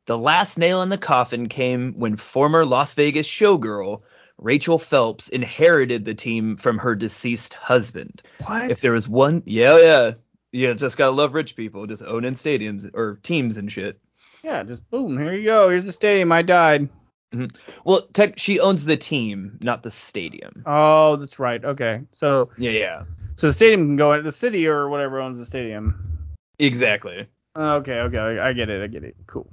[0.06, 4.02] The last nail in the coffin came when former Las Vegas showgirl
[4.38, 8.24] Rachel Phelps inherited the team from her deceased husband.
[8.46, 8.72] What?
[8.72, 10.12] If there was one, yeah, yeah,
[10.52, 14.00] yeah, just gotta love rich people, just owning stadiums or teams and shit.
[14.44, 15.17] yeah, just boom.
[15.17, 15.70] Here you go.
[15.70, 16.32] Here's the stadium.
[16.32, 16.89] I died.
[17.34, 17.56] Mm-hmm.
[17.86, 20.63] Well, tech, she owns the team, not the stadium.
[20.65, 21.63] Oh, that's right.
[21.63, 22.02] Okay.
[22.12, 23.04] So Yeah, yeah,
[23.41, 26.19] so the stadium can go in the city or whatever owns the stadium.
[26.60, 27.25] exactly.
[27.56, 29.15] Oh, okay, okay, I I get it, I get it.
[29.25, 29.49] Cool.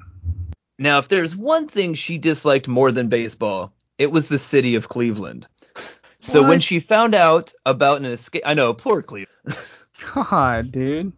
[0.78, 4.90] Now, if there's one thing she disliked more than baseball, it was the city of
[4.90, 5.48] Cleveland.
[6.20, 9.56] So when she found out about an escape, I know, poor Cleveland.
[10.14, 11.12] God, dude.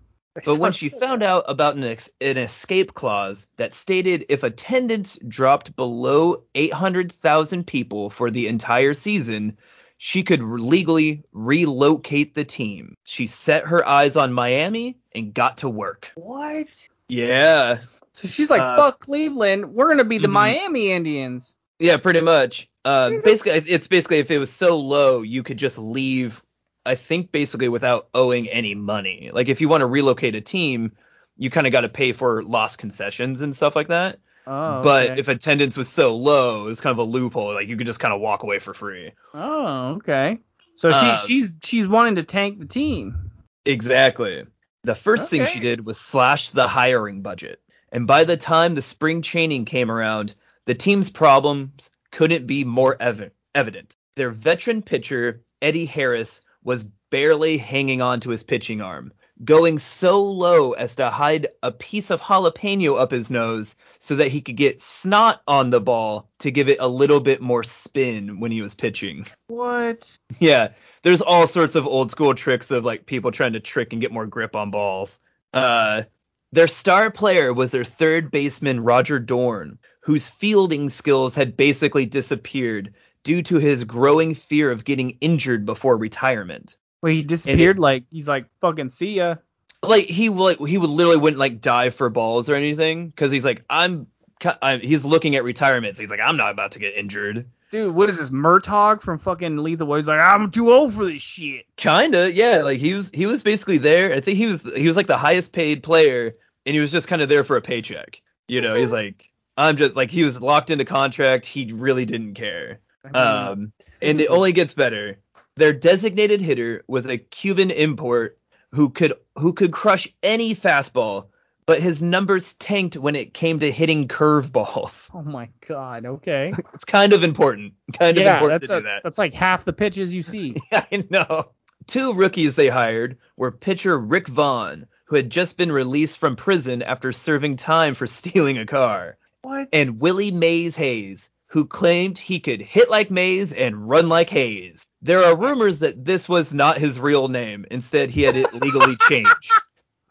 [0.44, 5.18] But when she found out about an, ex- an escape clause that stated if attendance
[5.26, 9.56] dropped below 800,000 people for the entire season,
[10.02, 12.94] she could legally relocate the team.
[13.04, 16.10] She set her eyes on Miami and got to work.
[16.14, 16.88] what?
[17.10, 17.80] Yeah.
[18.14, 19.74] So she's like, Uh, fuck Cleveland.
[19.74, 20.32] We're gonna be the mhm.
[20.32, 21.54] Miami Indians.
[21.78, 22.70] Yeah, pretty much.
[22.86, 26.42] Uh, basically, it's basically if it was so low, you could just leave.
[26.86, 29.30] I think basically without owing any money.
[29.34, 30.92] Like if you want to relocate a team,
[31.36, 34.18] you kind of got to pay for lost concessions and stuff like that.
[34.46, 34.82] Oh.
[34.82, 35.20] but okay.
[35.20, 37.54] if attendance was so low, it was kind of a loophole.
[37.54, 39.12] Like you could just kind of walk away for free.
[39.34, 40.38] Oh, okay.
[40.76, 43.30] So Uh, she's she's wanting to tank the team.
[43.66, 44.44] Exactly.
[44.84, 47.60] The first thing she did was slash the hiring budget.
[47.92, 50.34] And by the time the spring training came around,
[50.66, 53.96] the team's problems couldn't be more ev- evident.
[54.16, 59.12] Their veteran pitcher, Eddie Harris, was barely hanging on to his pitching arm,
[59.44, 64.28] going so low as to hide a piece of jalapeno up his nose so that
[64.28, 68.40] he could get snot on the ball to give it a little bit more spin
[68.40, 69.26] when he was pitching.
[69.48, 70.18] What?
[70.38, 70.68] Yeah,
[71.02, 74.12] there's all sorts of old school tricks of like people trying to trick and get
[74.12, 75.18] more grip on balls.
[75.52, 76.04] Uh,
[76.52, 82.94] their star player was their third baseman Roger Dorn, whose fielding skills had basically disappeared
[83.22, 86.76] due to his growing fear of getting injured before retirement.
[87.02, 89.36] Wait, he disappeared like he's like fucking see ya.
[89.82, 93.44] Like he like he would literally wouldn't like dive for balls or anything because he's
[93.44, 94.06] like I'm,
[94.38, 97.46] ki- i he's looking at retirement so he's like I'm not about to get injured.
[97.70, 100.00] Dude, what is this Murtaugh from fucking Lethal Weapon?
[100.00, 101.66] He's like, I'm too old for this shit.
[101.76, 102.62] Kinda, yeah.
[102.62, 104.12] Like he was he was basically there.
[104.12, 106.34] I think he was he was like the highest paid player,
[106.66, 108.20] and he was just kind of there for a paycheck.
[108.48, 111.46] You know, he's like I'm just like he was locked into contract.
[111.46, 112.80] He really didn't care.
[113.14, 115.18] Um, and it only gets better.
[115.56, 118.38] Their designated hitter was a Cuban import
[118.72, 121.26] who could who could crush any fastball,
[121.66, 125.10] but his numbers tanked when it came to hitting curveballs.
[125.14, 126.06] oh my god.
[126.06, 126.52] Okay.
[126.74, 127.74] It's kind of important.
[127.92, 129.02] Kind of important to a, do that.
[129.02, 130.56] that's like half the pitches you see.
[130.72, 131.52] I know.
[131.86, 136.82] Two rookies they hired were pitcher Rick Vaughn, who had just been released from prison
[136.82, 139.68] after serving time for stealing a car, what?
[139.72, 144.86] and Willie Mays Hayes, who claimed he could hit like Mays and run like Hayes.
[145.02, 147.66] There are rumors that this was not his real name.
[147.70, 149.52] Instead, he had it legally changed.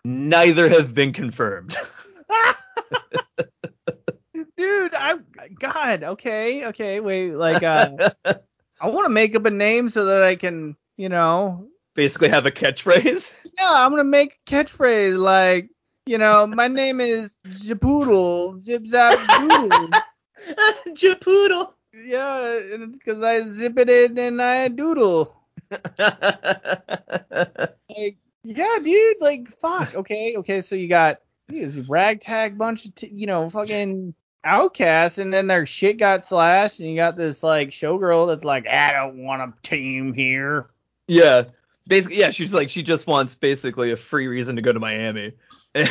[0.03, 1.77] Neither have been confirmed.
[4.57, 5.15] Dude, I
[5.59, 8.09] God, okay, okay, wait, like uh
[8.81, 12.45] I want to make up a name so that I can, you know, Basically, have
[12.45, 13.33] a catchphrase.
[13.57, 15.69] yeah, I'm gonna make a catchphrase like,
[16.05, 19.89] you know, my name is Japoodle, Zip Zap Doodle.
[20.87, 21.73] Japoodle.
[21.93, 22.59] yeah,
[22.91, 25.35] because I zip it in and I doodle.
[27.97, 29.95] Like, yeah, dude, like, fuck.
[29.95, 35.33] Okay, okay, so you got this ragtag bunch of, t- you know, fucking outcasts, and
[35.33, 39.23] then their shit got slashed, and you got this, like, showgirl that's like, I don't
[39.23, 40.69] want a team here.
[41.07, 41.45] Yeah.
[41.87, 45.33] Basically, yeah, she's like she just wants basically a free reason to go to Miami.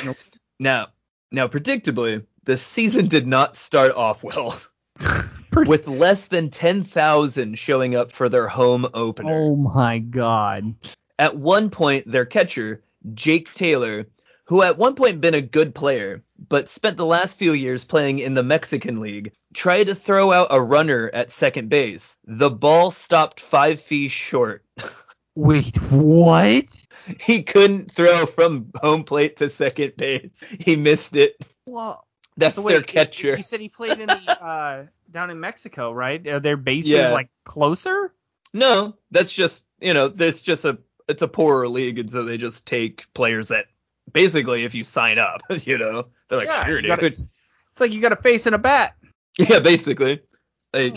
[0.61, 0.87] now,
[1.33, 4.59] now predictably, the season did not start off well,
[5.67, 9.31] with less than 10,000 showing up for their home opener.
[9.31, 10.75] Oh my god.
[11.19, 12.83] At one point, their catcher,
[13.13, 14.07] Jake Taylor,
[14.47, 18.21] who at one point been a good player, but spent the last few years playing
[18.21, 22.17] in the Mexican League, tried to throw out a runner at second base.
[22.25, 24.65] The ball stopped five feet short.
[25.35, 26.65] Wait, what?
[27.21, 30.43] He couldn't throw from home plate to second base.
[30.59, 31.37] He missed it.
[31.67, 32.08] Well,
[32.39, 33.37] That's so their wait, catcher.
[33.37, 36.27] You said he played in the uh down in Mexico, right?
[36.27, 37.11] Are their bases Yeah.
[37.13, 38.15] like closer?
[38.55, 42.39] No, that's just you know, there's just a it's a poorer league, and so they
[42.39, 43.67] just take players that
[44.13, 46.89] basically, if you sign up, you know, they're like, Yeah, sure, dude.
[46.89, 48.95] gotta- It's like you got a face and a bat.
[49.39, 50.23] Yeah, basically.
[50.73, 50.97] Like,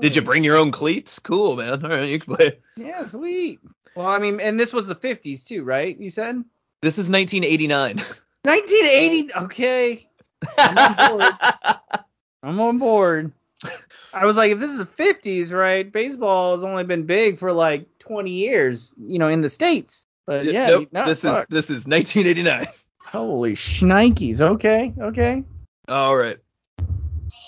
[0.00, 1.18] did you bring your own cleats?
[1.18, 1.84] Cool, man.
[1.84, 2.58] All right, you can play.
[2.76, 3.60] Yeah, sweet.
[3.94, 5.98] Well, I mean, and this was the 50s too, right?
[5.98, 6.36] You said
[6.80, 7.96] This is 1989.
[8.44, 9.34] 1980.
[9.44, 10.08] Okay,
[10.58, 11.32] on board.
[12.42, 13.32] I'm on board.
[14.12, 15.90] I was like, if this is the 50s, right?
[15.90, 20.06] Baseball has only been big for like 20 years, you know, in the states.
[20.26, 21.46] But yeah, nope, no, this fuck.
[21.50, 22.66] is this is 1989.
[23.00, 24.40] holy shnikes.
[24.40, 25.44] Okay, okay.
[25.88, 26.38] All right.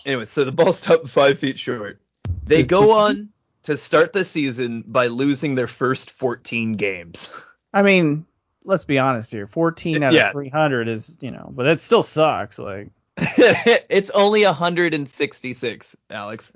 [0.05, 2.01] Anyway, so the ball stopped five feet short.
[2.45, 3.29] They go on
[3.65, 7.31] to start the season by losing their first 14 games.
[7.73, 8.27] I mean,
[8.65, 9.47] let's be honest here.
[9.47, 10.29] 14 out Yeah.
[10.29, 12.59] of 300 is, you know, but it still sucks.
[12.59, 16.53] Like, it's only 166, Alex.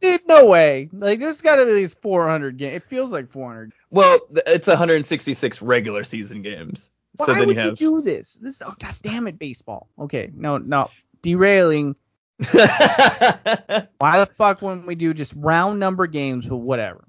[0.00, 0.88] dude, no way.
[0.92, 2.76] Like, there's got to be least 400 games.
[2.76, 3.72] It feels like 400.
[3.90, 6.90] Well, it's 166 regular season games.
[7.16, 8.34] Why so then would you you, do this?
[8.34, 9.88] This, oh god damn it, baseball.
[9.98, 10.88] Okay, no, no,
[11.22, 11.94] derailing.
[12.38, 16.46] Why the fuck wouldn't we do just round number games?
[16.46, 17.04] But whatever.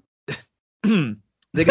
[1.54, 1.64] They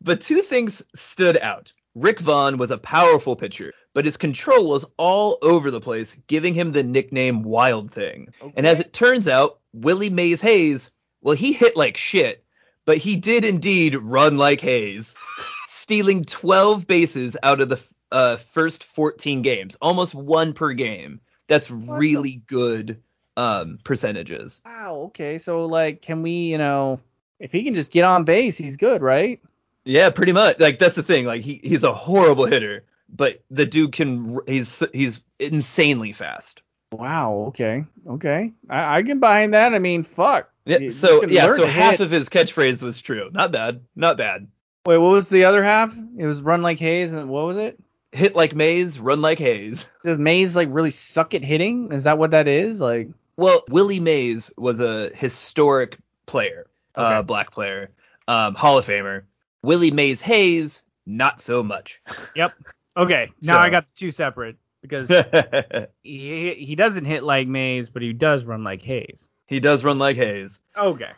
[0.00, 1.72] but two things stood out.
[1.94, 6.52] Rick Vaughn was a powerful pitcher, but his control was all over the place, giving
[6.52, 8.28] him the nickname Wild Thing.
[8.54, 10.90] And as it turns out, Willie Mays Hayes,
[11.22, 12.44] well, he hit like shit,
[12.84, 15.14] but he did indeed run like Hayes,
[15.68, 17.80] stealing 12 bases out of the
[18.12, 21.20] uh, first 14 games, almost one per game.
[21.48, 23.00] That's the- really good
[23.38, 24.60] um, percentages.
[24.66, 24.96] Wow.
[25.06, 27.00] Okay, so like, can we, you know,
[27.40, 29.40] If he can just get on base, he's good, right?
[29.86, 30.58] Yeah, pretty much.
[30.58, 31.24] Like that's the thing.
[31.24, 36.62] Like he he's a horrible hitter, but the dude can he's he's insanely fast.
[36.92, 37.46] Wow.
[37.48, 37.84] Okay.
[38.06, 38.52] Okay.
[38.68, 39.74] I, I can buy that.
[39.74, 40.50] I mean, fuck.
[40.64, 40.88] Yeah.
[40.88, 41.54] So yeah.
[41.54, 42.00] So half hit.
[42.00, 43.30] of his catchphrase was true.
[43.32, 43.80] Not bad.
[43.94, 44.48] Not bad.
[44.86, 45.96] Wait, what was the other half?
[46.16, 47.78] It was run like Hayes, and what was it?
[48.12, 49.86] Hit like Mays, run like Hayes.
[50.04, 51.92] Does Mays like really suck at hitting?
[51.92, 52.80] Is that what that is?
[52.80, 57.90] Like, Well, Willie Mays was a historic player, uh, black player,
[58.28, 59.22] um, Hall of Famer.
[59.66, 62.00] Willie Mays Hayes, not so much.
[62.36, 62.52] yep.
[62.96, 63.30] Okay.
[63.42, 65.08] Now So- I got the two separate because
[66.02, 69.28] he he doesn't hit like Mays, but he does run like Hayes.
[69.46, 70.60] he does run like Hayes.
[70.76, 71.10] Okay.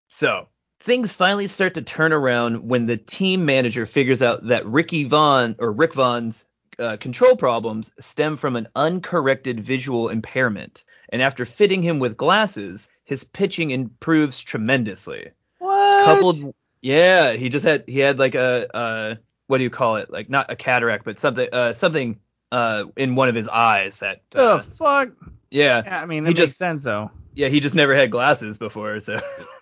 [0.08, 0.48] So
[0.82, 5.56] things finally start to turn around when the team manager figures out that Ricky Vaughn
[5.60, 6.46] or Rick Vaughn's
[6.80, 12.90] uh, control problems stem from an uncorrected visual impairment, and after fitting him with glasses,
[13.04, 15.32] his pitching improves tremendously.
[15.60, 16.06] What?
[16.06, 19.16] Coupled, yeah, he just had he had like a uh,
[19.48, 20.12] what do you call it?
[20.12, 22.20] Like not a cataract, but something uh, something
[22.52, 25.10] uh, in one of his eyes that uh, the fuck?
[25.50, 27.10] yeah Yeah, I mean, he makes just- sense though.
[27.34, 29.14] yeah he just never had glasses before, so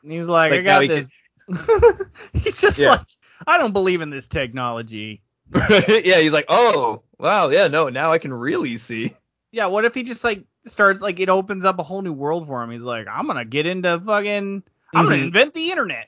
[0.04, 1.08] And he's like, Like, I got this.
[2.34, 2.90] he's just Yeah.
[2.90, 3.02] like,
[3.48, 5.22] I don't believe in this technology.
[5.70, 9.14] yeah, he's like, oh, wow, yeah, no, now I can really see.
[9.52, 12.48] Yeah, what if he just like starts like it opens up a whole new world
[12.48, 12.72] for him?
[12.72, 15.24] He's like, I'm gonna get into fucking, I'm gonna Mhm.
[15.26, 16.08] invent the internet.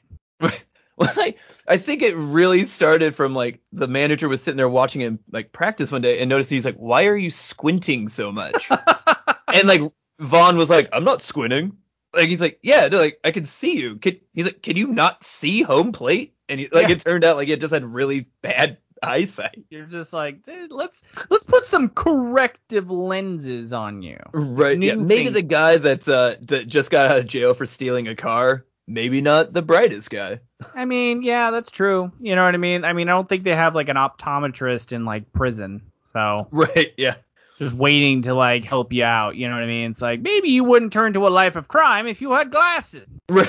[0.97, 1.34] Well, I,
[1.67, 5.51] I think it really started from like the manager was sitting there watching him like
[5.51, 8.69] practice one day and noticed he's like, why are you squinting so much?
[9.51, 9.82] and like
[10.19, 11.77] Vaughn was like, I'm not squinting.
[12.13, 13.95] Like he's like, yeah, no, like I can see you.
[13.95, 16.36] Can, he's like, can you not see home plate?
[16.47, 16.95] And he, like Yeah.
[16.95, 19.63] it turned out like it just had really bad eyesight.
[19.69, 24.19] You're just like, "Dude, let's let's put some corrective lenses on you.
[24.34, 24.79] Right.
[24.82, 24.95] Yeah.
[24.95, 28.65] Maybe the guy that uh that just got out of jail for stealing a car,
[28.88, 30.39] maybe not the brightest guy.
[30.76, 32.12] I mean, yeah, that's true.
[32.19, 32.86] You know what I mean?
[32.86, 36.93] I mean, I don't think they have like an optometrist in like prison, so Right.
[36.98, 37.15] Yeah.
[37.60, 39.36] just waiting to like help you out.
[39.36, 39.91] You know what I mean?
[39.91, 43.06] It's like maybe you wouldn't turn to a life of crime if you had glasses.
[43.30, 43.43] or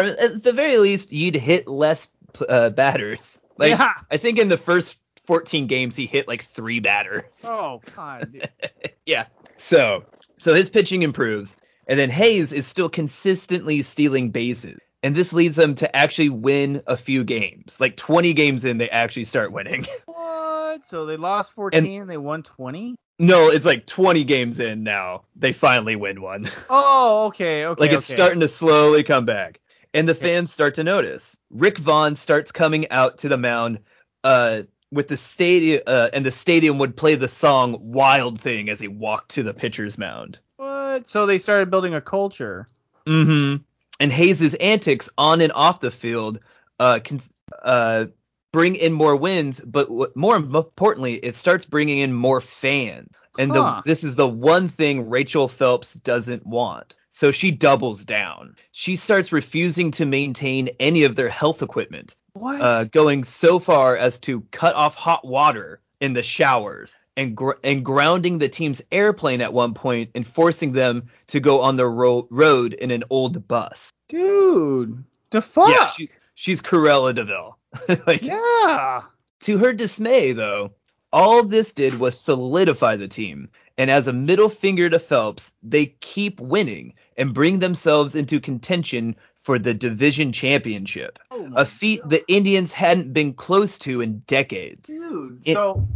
[0.00, 2.08] at the very least, you'd hit less
[2.48, 3.38] uh, batters.
[3.58, 3.92] Like yeah.
[4.10, 4.96] I think in the first
[5.26, 7.24] 14 games, he hit like three batters.
[7.44, 8.48] Oh god.
[9.06, 9.26] yeah.
[9.56, 10.04] So
[10.38, 14.78] so his pitching improves, and then Hayes is still consistently stealing bases.
[15.02, 17.78] And this leads them to actually win a few games.
[17.78, 19.86] Like 20 games in, they actually start winning.
[20.06, 20.84] What?
[20.84, 22.96] So they lost 14 and they won 20?
[23.18, 25.22] no, it's like 20 games in now.
[25.34, 26.50] They finally win one.
[26.68, 27.80] Oh, okay, okay.
[27.80, 28.16] like it's okay.
[28.16, 29.60] starting to slowly come back.
[29.94, 31.38] And the fans start to notice.
[31.50, 33.78] Rick Vaughn starts coming out to the mound
[34.24, 38.80] uh, with the stadium, uh, and the stadium would play the song "Wild Thing" as
[38.80, 40.40] he walked to the pitcher's mound.
[40.56, 41.08] What?
[41.08, 42.66] So they started building a culture.
[43.06, 43.62] Mm-hmm.
[44.00, 46.40] And Hayes' antics on and off the field
[46.78, 47.22] uh, can
[47.62, 48.06] uh,
[48.52, 53.10] bring in more wins, but what, more importantly, it starts bringing in more fans.
[53.38, 53.82] And Huh.
[53.84, 56.94] the, this is the one thing Rachel Phelps doesn't want.
[57.10, 58.56] So she doubles down.
[58.72, 62.60] She starts refusing to maintain any of their health equipment, What?
[62.60, 67.52] uh, going so far as to cut off hot water in the showers and gr-
[67.64, 71.86] and grounding the team's airplane at one point and forcing them to go on the
[71.86, 73.90] ro- road in an old bus.
[74.08, 75.70] Dude, the fuck?
[75.70, 77.58] Yeah, she, she's Cruella Deville.
[78.06, 79.02] like, yeah.
[79.40, 80.72] To her dismay, though,
[81.12, 83.48] all this did was solidify the team.
[83.78, 89.16] And as a middle finger to Phelps, they keep winning and bring themselves into contention
[89.42, 94.88] for the division championship, Oh a feat the Indians hadn't been close to in decades.
[94.88, 95.42] dude.
[95.44, 95.86] It- so,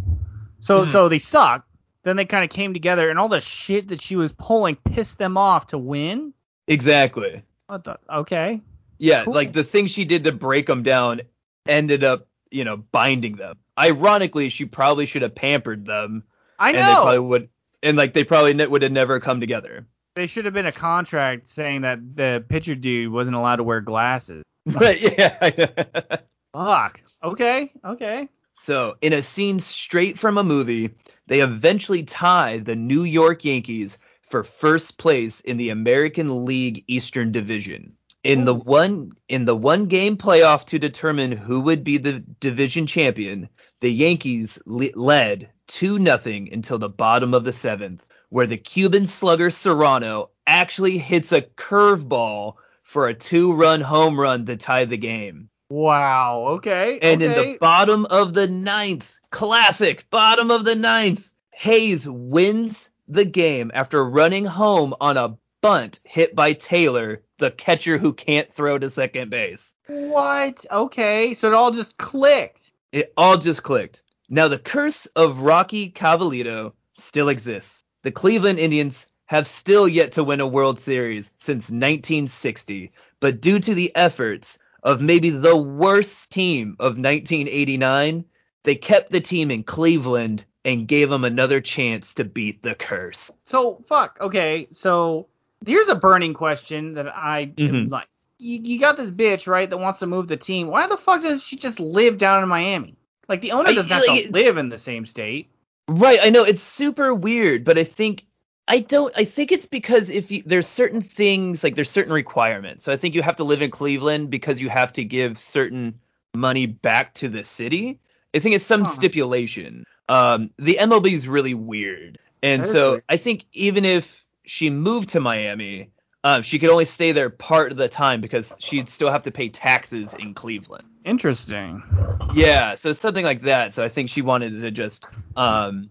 [0.60, 0.88] so, Mhm.
[0.92, 1.66] so they suck.
[2.02, 5.18] Then they kind of came together, and all the shit that she was pulling pissed
[5.18, 6.32] them off to win.
[6.66, 7.42] Exactly.
[7.66, 7.98] What the?
[8.08, 8.60] Okay.
[8.98, 9.34] Yeah, Cool.
[9.34, 11.20] like the thing she did to break them down
[11.66, 13.56] ended up, you know, binding them.
[13.78, 16.22] Ironically, she probably should have pampered them,
[16.58, 17.22] I and they probably know.
[17.24, 17.48] would,
[17.82, 19.86] and like they probably would have never come together.
[20.16, 23.80] They should have been a contract saying that the pitcher dude wasn't allowed to wear
[23.80, 24.42] glasses.
[24.66, 26.16] But yeah.
[26.52, 27.00] Fuck.
[27.22, 27.72] Okay.
[27.84, 28.28] Okay.
[28.62, 30.90] So, in a scene straight from a movie,
[31.26, 33.96] they eventually tie the New York Yankees
[34.28, 37.94] for first place in the American League Eastern Division.
[38.22, 42.86] In the one in the one game playoff to determine who would be the division
[42.86, 43.48] champion,
[43.80, 49.06] the Yankees le- led 2 nothing until the bottom of the 7th, where the Cuban
[49.06, 55.48] slugger Serrano actually hits a curveball for a two-run home run to tie the game.
[55.70, 56.46] Wow.
[56.56, 56.98] Okay.
[57.00, 63.24] And in the bottom of the ninth, classic, bottom of the ninth, Hayes wins the
[63.24, 68.78] game after running home on a bunt hit by Taylor, the catcher who can't throw
[68.78, 69.72] to second base.
[69.86, 70.66] What?
[70.70, 72.72] Okay, so it all just clicked.
[72.92, 74.02] It all just clicked.
[74.28, 77.84] Now the curse of Rocky Colavito still exists.
[78.02, 82.90] The Cleveland Indians have still yet to win a World Series since 1960,
[83.20, 88.24] but due to the efforts of maybe the worst team of 1989,
[88.64, 93.30] they kept the team in Cleveland and gave them another chance to beat the curse.
[93.46, 94.18] So fuck.
[94.20, 95.28] Okay, so
[95.66, 97.90] here's a burning question that I am Mhm.
[97.90, 98.06] like.
[98.38, 100.68] You, you got this bitch right that wants to move the team.
[100.68, 102.96] Why the fuck does she just live down in Miami?
[103.28, 105.50] Like the owner I- doesn't have like, to live in the same state.
[105.88, 108.24] Right, I know it's super weird, but I think
[108.68, 109.12] I don't.
[109.16, 112.84] I think it's because if you, there's certain things like there's certain requirements.
[112.84, 116.00] So I think you have to live in Cleveland because you have to give certain
[116.34, 117.98] money back to the city.
[118.34, 118.92] I think it's some Huh.
[118.92, 119.84] stipulation.
[120.08, 123.00] Um, the MLB is really weird, and That so.
[123.08, 125.90] I think even if she moved to Miami,
[126.22, 129.30] um, she could only stay there part of the time because she'd still have to
[129.30, 130.84] pay taxes in Cleveland.
[131.04, 131.82] Interesting.
[132.28, 133.74] Yeah, so it's something like that.
[133.74, 135.06] So I think she wanted to just
[135.36, 135.90] um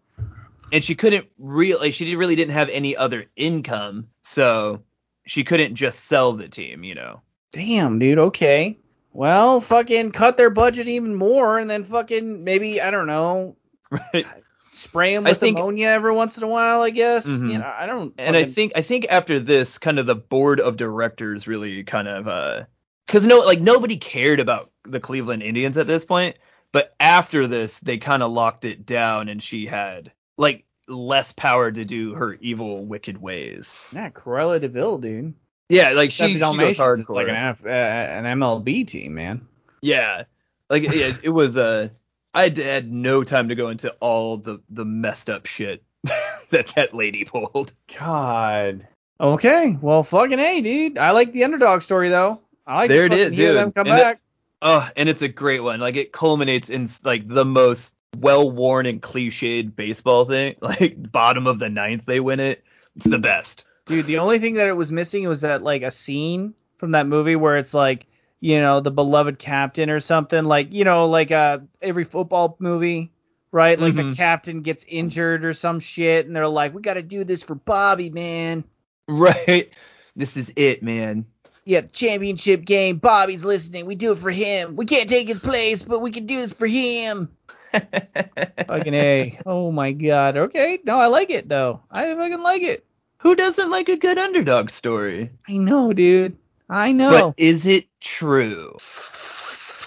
[0.71, 4.83] and she couldn't really she really didn't have any other income, so
[5.25, 7.21] she couldn't just sell the team, you know.
[7.51, 8.19] Damn, dude.
[8.19, 8.77] Okay.
[9.11, 13.57] Well, fucking cut their budget even more, and then fucking maybe I don't know,
[13.91, 14.25] Right.
[14.71, 16.81] spray them with think- ammonia every once in a while.
[16.81, 17.27] I guess.
[17.27, 17.51] Mhm.
[17.51, 18.13] You know, I don't.
[18.17, 22.07] And I think I think after this kind of the board of directors really kind
[22.07, 22.65] of uh
[23.07, 26.37] cuz no like nobody cared about the Cleveland Indians at this point,
[26.71, 31.71] but after this they kind of locked it down and she had like less power
[31.71, 33.75] to do her evil wicked ways.
[33.91, 35.33] yeah, Cruella Deville, dude.
[35.69, 36.99] Yeah, like she, she goes hardcore.
[36.99, 39.47] it's like an, F, uh, an MLB team, man.
[39.81, 40.23] Yeah,
[40.69, 41.89] like yeah, it was Uh,
[42.33, 45.83] I had, had no time to go into all the the messed up shit
[46.49, 47.71] that that lady pulled.
[47.99, 48.87] God.
[49.21, 49.77] Okay.
[49.81, 50.97] Well, fucking a, dude.
[50.97, 52.39] I like the underdog story though.
[52.65, 53.57] I like There to it fucking hear dude.
[53.57, 54.21] them come And it- back.
[54.61, 55.79] Oh, and it's a great one.
[55.79, 60.55] Like it culminates in like the most well worn and cliched baseball thing.
[60.61, 62.63] Like bottom of the ninth, they win it.
[62.95, 63.65] It's the best.
[63.85, 67.07] Dude, the only thing that it was missing was that like a scene from that
[67.07, 68.05] movie where it's like,
[68.39, 73.11] you know, the beloved captain or something like, you know, like uh every football movie,
[73.51, 73.79] right?
[73.79, 74.15] Like the Mhm.
[74.17, 77.55] captain gets injured or some shit and they're like, "We got to do this for
[77.55, 78.63] Bobby, man."
[79.07, 79.69] Right.
[80.15, 81.25] This is it, man.
[81.65, 82.97] Yeah, championship game.
[82.97, 83.85] Bobby's listening.
[83.85, 84.75] We do it for him.
[84.75, 87.29] We can't take his place, but we can do this for him.
[87.71, 89.39] Fucking A.
[89.45, 90.37] Oh my god.
[90.37, 90.79] Okay.
[90.83, 91.81] No, I like it though.
[91.91, 92.85] I fucking like it.
[93.19, 95.31] Who doesn't like a good underdog story?
[95.47, 96.37] I know, dude.
[96.69, 97.09] I know.
[97.09, 98.75] But is it true?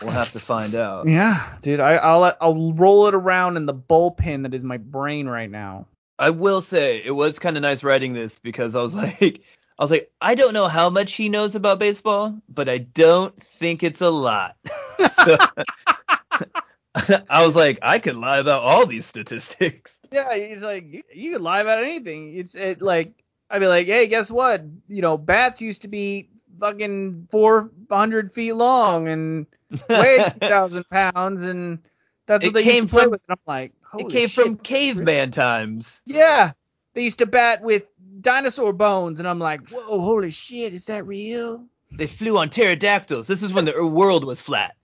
[0.03, 1.07] We'll have to find out.
[1.07, 5.29] Yeah, dude, I, I'll I'll roll it around in the bullpen that is my brain
[5.29, 5.87] right now.
[6.19, 9.43] I will say it was kind of nice writing this because I was like,
[9.79, 13.41] I was like, I don't know how much he knows about baseball, but I don't
[13.41, 14.57] think it's a lot.
[15.25, 15.37] so
[17.31, 19.99] I was like, I could lie about all these statistics.
[20.13, 22.37] Yeah, it's like you, you could lie about anything.
[22.37, 24.63] It's it like I'd be like, hey, guess what?
[24.87, 26.29] You know, bats used to be
[26.61, 29.47] fucking 400 feet long and
[29.89, 31.79] weigh 2,000 pounds, and
[32.27, 33.23] that's what they came used to play from- with.
[33.27, 34.45] And I'm like, holy it came shit.
[34.45, 36.03] from caveman times.
[36.05, 36.53] Yeah,
[36.93, 37.85] they used to bat with
[38.21, 41.65] dinosaur bones, and I'm like, whoa, holy shit, is that real?
[41.91, 43.27] They flew on pterodactyls.
[43.27, 44.77] This is when the world was flat.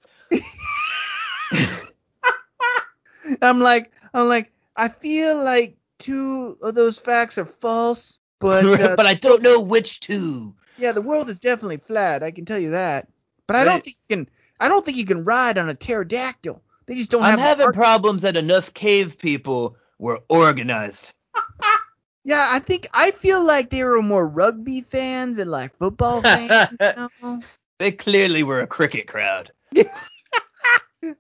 [3.43, 8.97] I'm like, I'm like, I feel like two of those facts are false, but uh,
[8.97, 10.55] but I don't know which two.
[10.77, 12.23] yeah, the world is definitely flat.
[12.23, 13.09] I can tell you that.
[13.47, 14.29] But I don't think you can.
[14.61, 16.61] I don't think you can ride on a pterodactyl.
[16.87, 21.11] They just don't I'm having problems that enough cave people were organized.
[22.25, 26.71] yeah, I think I feel like they were more rugby fans and like football fans.
[26.81, 27.41] you know?
[27.79, 29.53] They clearly were a cricket crowd.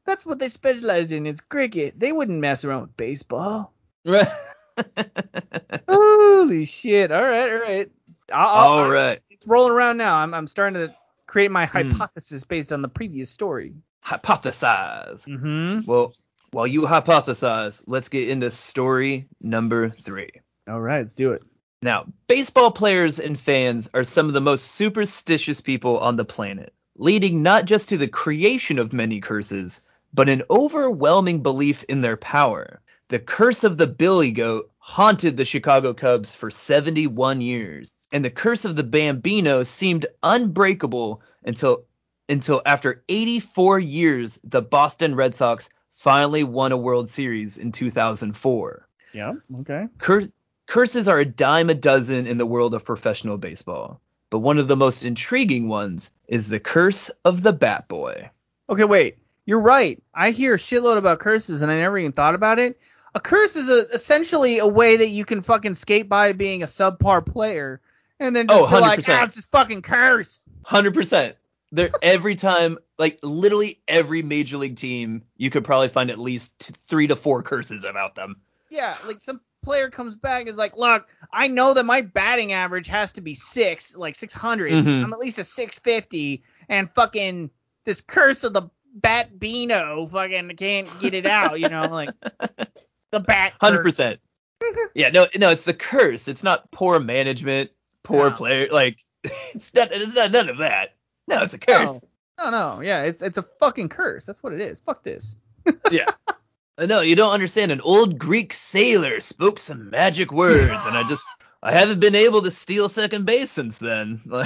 [0.06, 1.98] That's what they specialized in is cricket.
[1.98, 3.72] They wouldn't mess around with baseball.
[4.04, 4.28] Right.
[5.88, 7.10] Holy shit!
[7.12, 7.90] All right, all right.
[8.32, 9.20] I'll, right.
[9.30, 10.16] it's rolling around now.
[10.16, 10.94] I'm I'm starting to
[11.26, 11.90] create my Hmm.
[11.90, 13.74] hypothesis based on the previous story.
[14.04, 15.24] Hypothesize.
[15.26, 15.80] Mm-hmm.
[15.90, 16.14] Well,
[16.52, 20.30] while you hypothesize, let's get into story number three.
[20.68, 21.42] All right, let's do it.
[21.82, 26.72] Now, baseball players and fans are some of the most superstitious people on the planet,
[26.98, 29.80] leading not just to the creation of many curses,
[30.12, 32.80] but an overwhelming belief in their power.
[33.08, 38.30] The curse of the Billy Goat haunted the Chicago Cubs for 71 years, and the
[38.30, 41.84] curse of the Bambino seemed unbreakable until
[42.28, 48.86] until after 84 years the Boston Red Sox finally won a World Series in 2004.
[49.14, 49.32] Yeah.
[49.60, 49.86] Okay.
[49.96, 50.28] Cur-
[50.66, 54.68] Curses are a dime a dozen in the world of professional baseball, but one of
[54.68, 58.30] the most intriguing ones is the curse of the Bat Boy.
[58.68, 59.18] Okay, wait.
[59.46, 60.02] You're right.
[60.14, 62.78] I hear a shitload about curses, and I never even thought about it.
[63.14, 66.66] A curse is a, essentially a way that you can fucking skate by being a
[66.66, 67.80] subpar player,
[68.20, 69.04] and then just Oh, be like, 100%.
[69.08, 70.40] ah, it's just fucking curse.
[70.64, 71.36] Hundred percent.
[71.72, 76.58] There every time, like literally every major league team, you could probably find at least
[76.58, 78.36] t- three to four curses about them.
[78.70, 82.52] Yeah, like some player comes back and is like, look, I know that my batting
[82.52, 84.70] average has to be six, like 600.
[84.72, 85.04] Mhm.
[85.04, 87.50] I'm at least a 650, and fucking
[87.84, 88.62] this curse of the
[88.94, 92.10] bat Beano fucking can't get it out, you know, like
[93.12, 93.52] the bat.
[93.60, 94.20] Hundred percent.
[94.94, 96.26] Yeah, no, no, it's the curse.
[96.26, 97.70] It's not poor management,
[98.02, 98.36] poor No.
[98.36, 98.68] player.
[98.72, 98.98] Like
[99.54, 99.88] it's not.
[99.92, 100.96] It's not none of that.
[101.28, 102.00] No, it's a curse.
[102.38, 104.26] No, no, no, yeah, it's it's a fucking curse.
[104.26, 104.80] That's what it is.
[104.80, 105.36] Fuck this.
[105.92, 106.06] Yeah.
[106.78, 107.72] Uh, No, you don't understand.
[107.72, 111.26] An old Greek sailor spoke some magic words, and I just
[111.62, 114.22] I haven't been able to steal second base since then.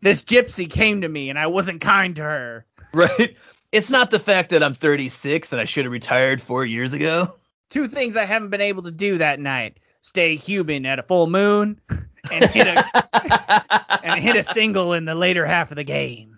[0.00, 2.66] This gypsy came to me and I wasn't kind to her.
[2.92, 3.36] right?
[3.70, 7.34] It's not the fact that I'm 36 and I should have retired four years ago.
[7.70, 11.28] Two things I haven't been able to do that night: stay human at a full
[11.28, 11.80] moon
[12.32, 16.36] and hit a and hit a single in the later half of the game.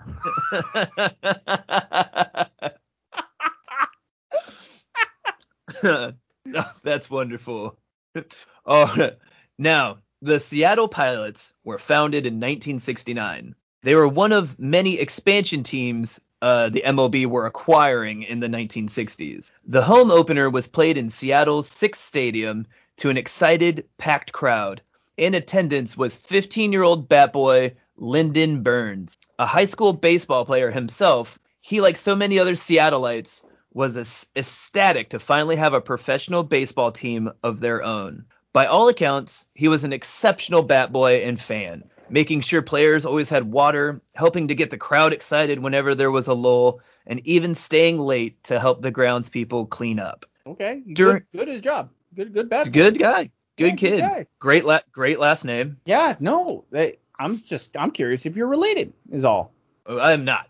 [6.82, 7.78] That's wonderful.
[8.66, 9.10] Oh,
[9.58, 13.54] now the Seattle Pilots were founded in 1969.
[13.82, 19.50] They were one of many expansion teams uh, the MLB were acquiring in the 1960s.
[19.66, 22.66] The home opener was played in Seattle's Sick's Stadium
[22.96, 24.80] to an excited, packed crowd.
[25.16, 31.38] In attendance was 15-year-old bat boy Lyndon Burns, a high school baseball player himself.
[31.60, 33.42] He, like so many other Seattleites,
[33.74, 33.96] was
[34.36, 38.24] ecstatic to finally have a professional baseball team of their own.
[38.52, 43.28] By all accounts, he was an exceptional bat boy and fan, making sure players always
[43.28, 47.54] had water, helping to get the crowd excited whenever there was a lull, and even
[47.56, 50.24] staying late to help the groundspeople clean up.
[50.46, 51.90] Okay, Dur- good, good his job.
[52.14, 52.70] Good, good bat.
[52.70, 54.26] good guy, good Yeah, good kid, guy.
[54.38, 55.78] great la- great last name.
[55.84, 58.92] Yeah, no, they, I'm just I'm curious if you're related.
[59.10, 59.52] Is all.
[59.86, 60.48] Oh, I am not.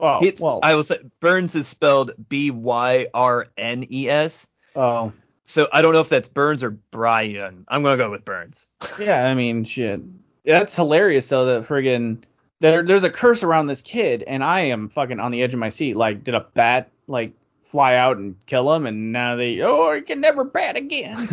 [0.00, 0.60] Oh, well.
[0.62, 4.46] I will say Burns is spelled B Y R N E S.
[4.76, 5.12] Oh,
[5.44, 7.64] So I don't know if that's Burns or Brian.
[7.68, 8.66] I'm gonna go with Burns.
[8.98, 9.26] yeah.
[9.26, 10.00] I mean, shit.
[10.44, 11.46] That's hilarious though.
[11.46, 12.24] That friggin'
[12.60, 15.60] there, there's a curse around this kid, and I am fucking on the edge of
[15.60, 15.96] my seat.
[15.96, 17.32] Like, did a bat like
[17.64, 21.28] fly out and kill him, and now they oh he can never bat again.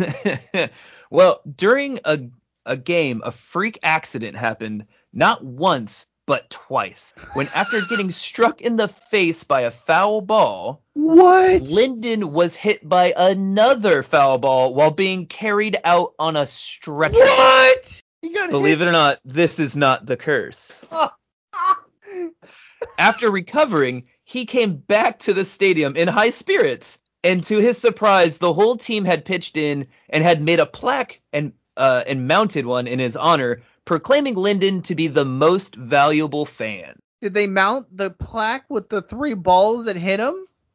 [1.10, 2.20] well, during a
[2.66, 7.14] a game, a freak accident happened not once but twice.
[7.34, 11.62] When after getting struck in the face by a foul ball, what?
[11.62, 17.18] Lyndon was hit by another foul ball while being carried out on a stretcher.
[17.18, 18.02] What?
[18.20, 20.72] He got Believe it or not, this is not the curse.
[22.98, 26.98] After recovering, he came back to the stadium in high spirits.
[27.24, 31.20] And to his surprise, the whole team had pitched in and had made a plaque
[31.32, 33.62] and uh, and mounted one in his honor,
[33.92, 36.98] proclaiming Lyndon to be the most valuable fan.
[37.20, 40.34] Did they mount the plaque with the three balls that hit him?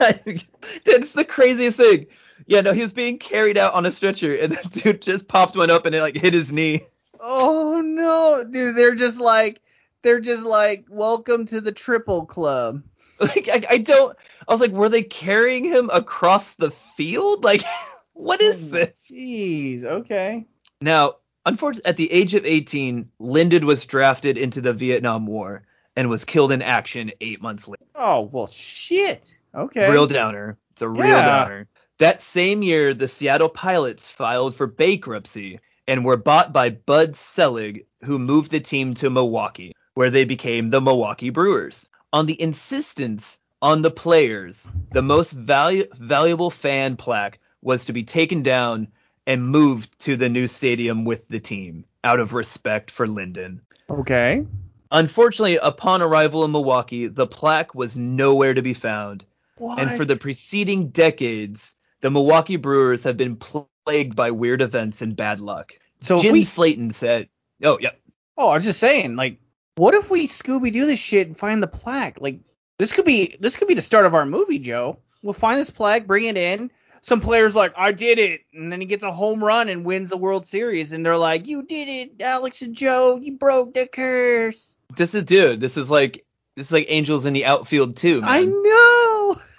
[0.00, 2.06] That's the craziest thing.
[2.46, 5.56] Yeah, no, he was being carried out on a stretcher, and the dude just popped
[5.56, 6.82] one up and it like hit his knee.
[7.20, 9.62] Oh no, dude, they're just like
[10.02, 12.82] they're just like welcome to the triple club.
[13.20, 14.18] Like I, I don't.
[14.48, 17.44] I was like, were they carrying him across the field?
[17.44, 17.62] Like,
[18.14, 18.92] what is oh, this?
[19.08, 20.48] Jeez, okay.
[20.80, 21.16] Now,
[21.46, 25.62] unfortunately, at the age of 18, Lyndon was drafted into the Vietnam War
[25.96, 27.84] and was killed in action eight months later.
[27.94, 29.38] Oh well, shit.
[29.54, 29.90] Okay.
[29.90, 30.58] Real downer.
[30.72, 31.24] It's a real Yeah.
[31.24, 31.68] downer.
[31.98, 37.86] That same year, the Seattle Pilots filed for bankruptcy and were bought by Bud Selig,
[38.02, 41.88] who moved the team to Milwaukee, where they became the Milwaukee Brewers.
[42.12, 48.02] On the insistence on the players, the most valu- valuable fan plaque was to be
[48.02, 48.88] taken down
[49.26, 53.60] and moved to the new stadium with the team, out of respect for Lyndon.
[53.88, 54.46] Okay.
[54.90, 59.24] Unfortunately, upon arrival in Milwaukee, the plaque was nowhere to be found.
[59.56, 59.80] What?
[59.80, 65.16] And for the preceding decades, the Milwaukee Brewers have been plagued by weird events and
[65.16, 65.72] bad luck.
[66.00, 67.28] so Jim we Slayton said,
[67.62, 67.90] "Oh, yeah,
[68.36, 69.38] Oh, I was just saying, like,
[69.76, 72.20] what if we Scooby Doo this shit and find the plaque?
[72.20, 72.40] Like,
[72.78, 74.98] this could be this could be the start of our movie, Joe.
[75.22, 76.70] We'll find this plaque, bring it in.
[77.04, 80.08] Some players like, I did it, and then he gets a home run and wins
[80.08, 83.18] the World Series, and they're like, You did it, Alex and Joe.
[83.22, 84.76] You broke the curse.
[84.96, 85.60] this is dude.
[85.60, 86.24] This is like
[86.56, 88.30] this is like Angels in the outfield too, man.
[88.30, 89.36] I know.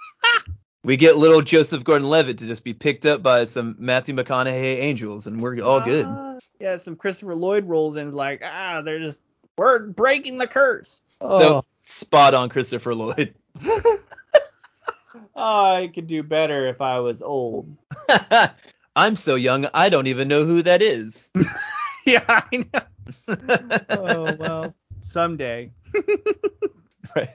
[0.84, 5.26] We get little Joseph Gordon-Levitt to just be picked up by some Matthew McConaughey angels,
[5.26, 6.06] and we're all good.
[6.08, 9.20] Ah, yeah, some Christopher Lloyd rolls in and is like, ah, they're just
[9.58, 11.02] we're breaking the curse.
[11.22, 13.34] Oh, So, spot on Christopher Lloyd.
[15.36, 17.76] I could do better if I was old.
[18.96, 21.30] I'm so young, I don't even know who that is.
[22.06, 22.82] yeah, I know.
[23.90, 25.72] Oh well, someday.
[27.16, 27.30] Right.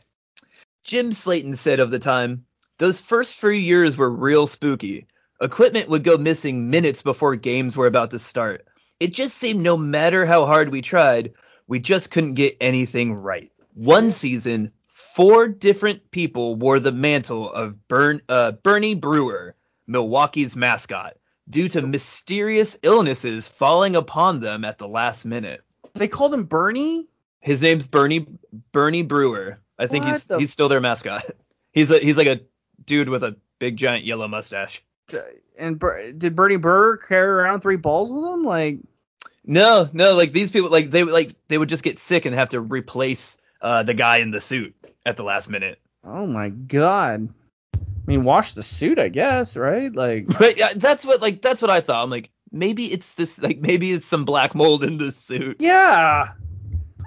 [0.82, 2.44] Jim Slayton said of the time,
[2.78, 5.06] those first few years were real spooky.
[5.40, 8.66] Equipment would go missing minutes before games were about to start.
[8.98, 11.32] It just seemed no matter how hard we tried,
[11.66, 13.52] we just couldn't get anything right.
[13.74, 14.72] One season,
[15.14, 19.54] four different people wore the mantle of Bern, uh, Bernie Brewer,
[19.86, 21.16] Milwaukee's mascot,
[21.48, 25.62] due to mysterious illnesses falling upon them at the last minute.
[25.94, 27.08] They called him Bernie.
[27.40, 28.26] His name's Bernie
[28.72, 29.58] Bernie Brewer.
[29.78, 31.24] I think What he's the- he's still their mascot.
[31.72, 32.40] He's a, he's like a
[32.84, 34.82] dude with a big giant yellow mustache.
[35.56, 35.80] And
[36.18, 38.42] did Bernie Brewer carry around three balls with him?
[38.42, 38.78] Like,
[39.44, 42.48] No, no, like these people like they like they would just get sick and have
[42.48, 45.78] to replace uh the guy in the suit at the last minute.
[46.04, 47.28] oh my god.
[47.74, 49.94] I mean, wash the suit, I guess, right?
[49.94, 52.02] Like, But yeah, that's what like that's what I thought.
[52.02, 55.56] I'm like maybe it's this like maybe it's some black mold in this suit.
[55.60, 56.30] yeah.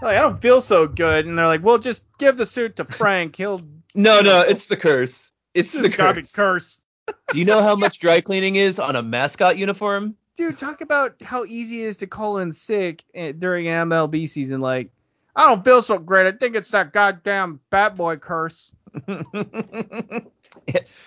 [0.01, 2.83] Like, I don't feel so good, and they're like, well, just give the suit to
[2.83, 3.37] Frank.
[3.37, 3.61] He'll
[3.95, 5.31] No, no, it's the curse.
[5.53, 6.81] It's the It's gotta be curse.
[7.31, 10.15] Do you know how much dry cleaning is on a mascot uniform?
[10.35, 14.59] Dude, talk about how easy it is to call in sick eh, during MLB season.
[14.61, 14.89] Like,
[15.35, 16.27] I don't feel so great.
[16.27, 18.71] I think it's that goddamn Bat Boy curse.
[19.07, 19.23] yeah,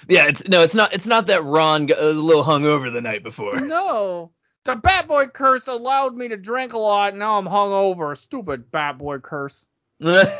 [0.08, 0.92] it's no, it's not.
[0.92, 3.60] It's not that Ron got a little hungover the night before.
[3.60, 4.32] No.
[4.64, 8.16] The Bat Boy curse allowed me to drink a lot, and now I'm hungover.
[8.16, 9.64] Stupid Bat Boy curse.
[10.00, 10.34] Get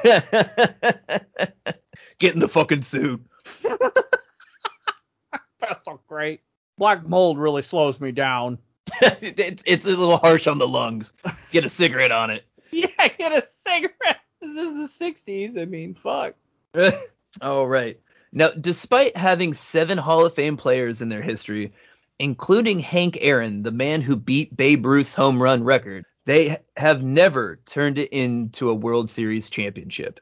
[2.35, 3.25] in the fucking suit.
[5.61, 6.41] That's so great.
[6.77, 8.59] Black mold really slows me down.
[9.01, 11.13] it's, it's a little harsh on the lungs.
[11.53, 12.45] Get a cigarette on it.
[12.99, 14.21] Yeah, get a cigarette.
[14.39, 15.61] This is the 60s.
[15.61, 16.35] I mean, fuck.
[17.41, 17.99] oh right.
[18.33, 21.73] Now, despite having seven Hall of Fame players in their history,
[22.19, 27.61] including Hank Aaron, the man who beat Babe Ruth's home run record, they have never
[27.65, 30.21] turned it into a World Series championship.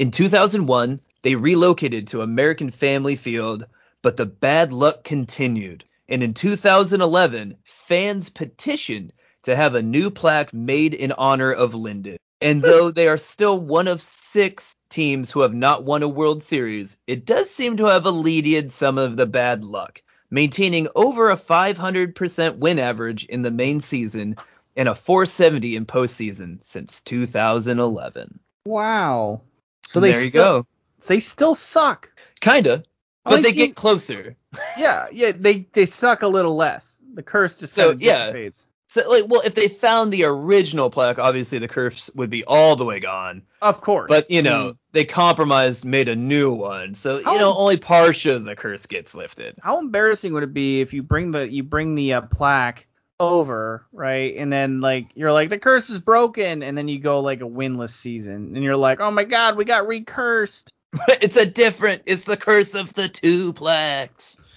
[0.00, 3.66] In 2001, they relocated to American Family Field,
[4.02, 5.84] but the bad luck continued.
[6.08, 9.12] And in 2011, fans petitioned
[9.48, 12.16] to have a new plaque made in honor of Lyndon.
[12.40, 16.42] And though they are still one of six teams who have not won a World
[16.44, 21.36] Series, it does seem to have alleviated some of the bad luck, maintaining over a
[21.36, 24.36] 500% win average in the main season
[24.76, 28.38] and a 470 in postseason since 2011.
[28.66, 29.40] Wow.
[29.88, 30.66] So they there you still, go.
[31.06, 32.12] They still suck.
[32.40, 32.84] Kinda,
[33.24, 34.36] but only they get closer.
[34.78, 35.32] Yeah, yeah.
[35.32, 36.98] They they suck a little less.
[37.14, 38.18] The curse just So, kind of yeah.
[38.26, 38.66] dissipates.
[38.90, 42.74] So, like, well, if they found the original plaque, obviously the curse would be all
[42.74, 43.42] the way gone.
[43.60, 44.08] Of course.
[44.08, 48.36] But you know, they compromised, made a new one, so How- you know, only partial
[48.36, 49.56] of the curse gets lifted.
[49.60, 52.86] how embarrassing would it be if you bring the you bring the uh, plaque
[53.20, 54.34] over, right?
[54.36, 57.48] And then like you're like the curse is broken, and then you go like a
[57.48, 60.72] winless season, and you're like, oh my god, we got recursed.
[61.08, 62.02] it's a different.
[62.06, 64.36] It's the curse of the two plaques.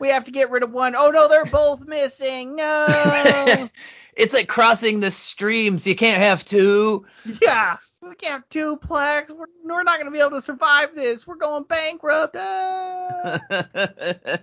[0.00, 0.94] We have to get rid of one.
[0.96, 2.56] Oh no, they're both missing.
[2.56, 2.86] No.
[4.16, 5.86] it's like crossing the streams.
[5.86, 7.04] You can't have two.
[7.42, 7.76] yeah.
[8.00, 9.34] We can't have two plaques.
[9.34, 11.26] We're, we're not gonna be able to survive this.
[11.26, 12.36] We're going bankrupt.
[12.38, 13.40] Ah.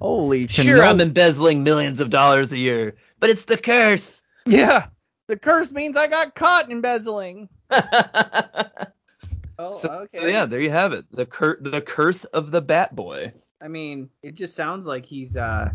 [0.00, 4.22] Holy sure, I'm embezzling millions of dollars a year, but it's the curse.
[4.44, 4.86] Yeah.
[5.28, 7.48] The curse means I got caught embezzling.
[9.56, 10.32] Oh, So, okay.
[10.32, 11.04] yeah, there you have it.
[11.12, 13.32] The cur- the curse of the Bat Boy.
[13.64, 15.70] I mean, it just sounds like he's, uh,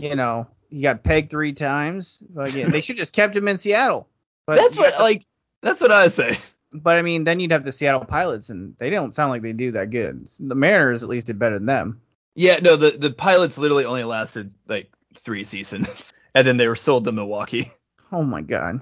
[0.00, 2.22] you know, he got pegged three times.
[2.32, 4.08] Like, they should just kept him in Seattle.
[4.46, 5.26] But that's what like.
[5.62, 6.38] That's what I say.
[6.72, 9.52] But I mean, then you'd have the Seattle Pilots, and they don't sound like they
[9.52, 10.26] do that good.
[10.40, 12.00] The Mariners at least did better than them.
[12.34, 15.88] Yeah, no, the the pilots literally only lasted like three seasons,
[16.34, 17.70] and then they were sold to Milwaukee.
[18.10, 18.80] Oh my God.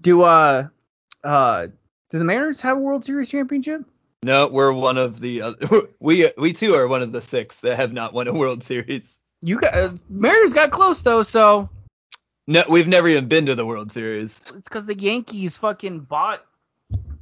[0.00, 0.68] Do uh,
[1.22, 1.66] uh,
[2.10, 3.82] do the Mariners have a World Series championship?
[4.26, 7.76] No, we're one of the other, we we too are one of the six that
[7.76, 9.20] have not won a World Series.
[9.40, 11.68] You got uh, Mariners got close though, so
[12.48, 14.40] No, we've never even been to the World Series.
[14.52, 16.44] it's because the Yankees fucking bought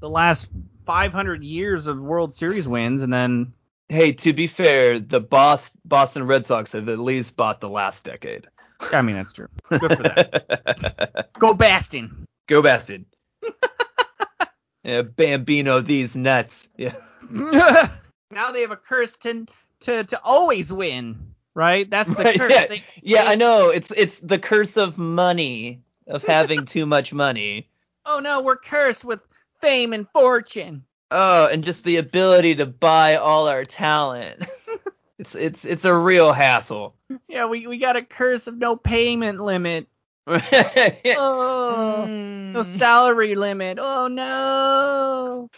[0.00, 0.48] the last
[0.86, 3.52] 500 years of World Series wins, and then
[3.90, 8.06] Hey, to be fair, the Bos- Boston Red Sox have at least bought the last
[8.06, 8.46] decade.
[8.80, 9.48] I mean that's true.
[9.68, 11.28] Good for that.
[11.38, 12.24] Go Bastin.
[12.48, 13.04] Go Bastion.
[14.84, 16.68] yeah, Bambino, these nuts.
[16.76, 16.94] Yeah.
[17.30, 19.46] now they have a curse to
[19.80, 21.88] to to always win, right?
[21.88, 22.52] That's the Right, curse.
[22.52, 22.66] yeah.
[22.66, 23.70] They- Yeah, they- I know.
[23.70, 27.68] It's it's the curse of money, of having too much money.
[28.06, 29.20] Oh no, we're cursed with
[29.62, 30.84] fame and fortune.
[31.10, 34.44] Oh, and just the ability to buy all our talent.
[35.18, 36.94] it's it's it's a real hassle.
[37.28, 39.88] Yeah, we we got a curse of no payment limit.
[40.26, 42.08] Oh,
[42.54, 42.64] no Mm.
[42.64, 43.78] salary limit.
[43.80, 45.50] Oh no.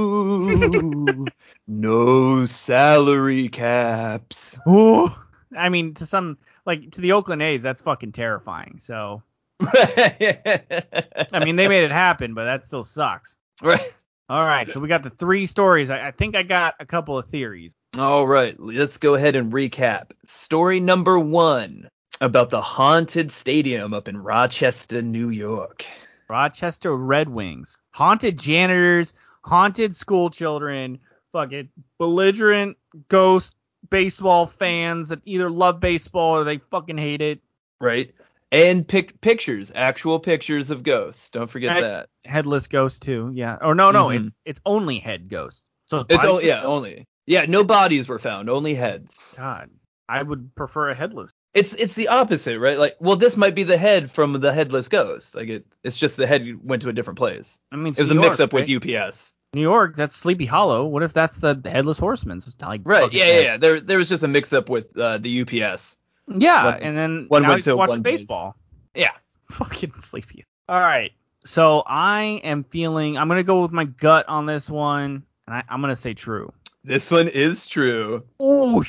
[0.00, 1.26] Ooh,
[1.66, 4.58] no salary caps.
[4.68, 5.08] Ooh.
[5.56, 8.78] I mean, to some like to the Oakland A's, that's fucking terrifying.
[8.80, 9.22] So
[9.60, 13.36] I mean, they made it happen, but that still sucks.
[13.62, 13.92] right.
[14.28, 15.90] All right, so we got the three stories.
[15.90, 17.74] I, I think I got a couple of theories.
[17.98, 20.12] All right, let's go ahead and recap.
[20.24, 21.88] Story number one
[22.20, 25.84] about the haunted stadium up in Rochester, New York.
[26.28, 30.98] Rochester Red Wings, haunted janitors, haunted school children,
[31.32, 31.68] fucking
[31.98, 32.76] belligerent
[33.08, 33.54] ghost
[33.88, 37.40] baseball fans that either love baseball or they fucking hate it.
[37.80, 38.14] Right.
[38.52, 41.30] And pic- pictures, actual pictures of ghosts.
[41.30, 41.80] Don't forget Right.
[41.80, 42.08] that.
[42.24, 43.56] Headless ghost too, yeah.
[43.60, 44.20] Or no, no, Mhm.
[44.26, 45.70] it's it's only head ghosts.
[45.86, 47.06] So It's yeah, only.
[47.26, 49.16] Yeah, no bodies were found, only heads.
[49.36, 49.70] God,
[50.08, 51.30] I would prefer a headless.
[51.52, 52.78] It's it's the opposite, right?
[52.78, 55.34] Like, well, this might be the head from the headless ghost.
[55.34, 57.58] Like, it it's just the head went to a different place.
[57.72, 59.32] I mean, It was a mix up with UPS.
[59.52, 60.84] New York, that's Sleepy Hollow.
[60.86, 62.38] What if that's the headless horseman?
[62.40, 63.12] So, Like, Right.
[63.12, 63.34] Yeah, head.
[63.34, 63.56] yeah, yeah.
[63.56, 65.96] There there was just a mix up with uh, the UPS.
[66.28, 68.18] Yeah, One- and then one now went to watching one place.
[68.20, 68.54] baseball.
[68.94, 69.10] Yeah.
[69.50, 70.44] Fucking sleepy.
[70.68, 71.10] All right.
[71.44, 75.64] So I am feeling I'm gonna go with my gut on this one, and I,
[75.68, 76.52] I'm gonna say true.
[76.84, 78.22] This one is true.
[78.38, 78.84] Oh,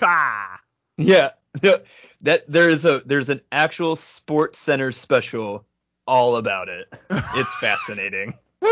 [0.00, 0.58] ah.
[0.96, 1.30] Yeah.
[1.62, 1.78] No,
[2.22, 5.64] that there is a there's an actual Sports Center special
[6.06, 6.92] all about it.
[7.34, 8.34] It's fascinating.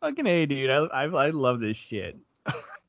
[0.00, 0.70] Fucking a, dude.
[0.70, 2.16] I, I I love this shit.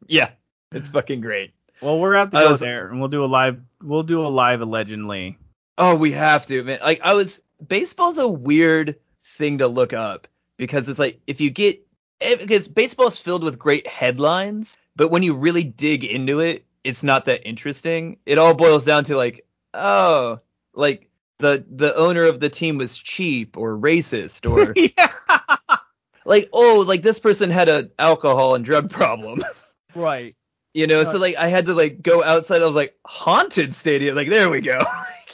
[0.07, 0.29] Yeah.
[0.71, 1.53] It's fucking great.
[1.81, 3.59] Well, we're out to I go was- there, and we'll do a live.
[3.81, 5.37] We'll do a live allegedly.
[5.77, 6.79] Oh, we have to, man.
[6.83, 10.27] Like I was baseball's a weird thing to look up
[10.57, 11.85] because it's like if you get
[12.19, 17.25] because baseball's filled with great headlines, but when you really dig into it, it's not
[17.25, 18.17] that interesting.
[18.25, 20.39] It all boils down to like, oh,
[20.73, 21.09] like
[21.39, 25.77] the the owner of the team was cheap or racist or yeah.
[26.25, 29.43] like oh, like this person had a alcohol and drug problem.
[29.95, 30.35] Right.
[30.75, 32.61] You know, so like I had to like go outside.
[32.61, 34.15] I was like haunted stadium.
[34.15, 34.83] Like there we go.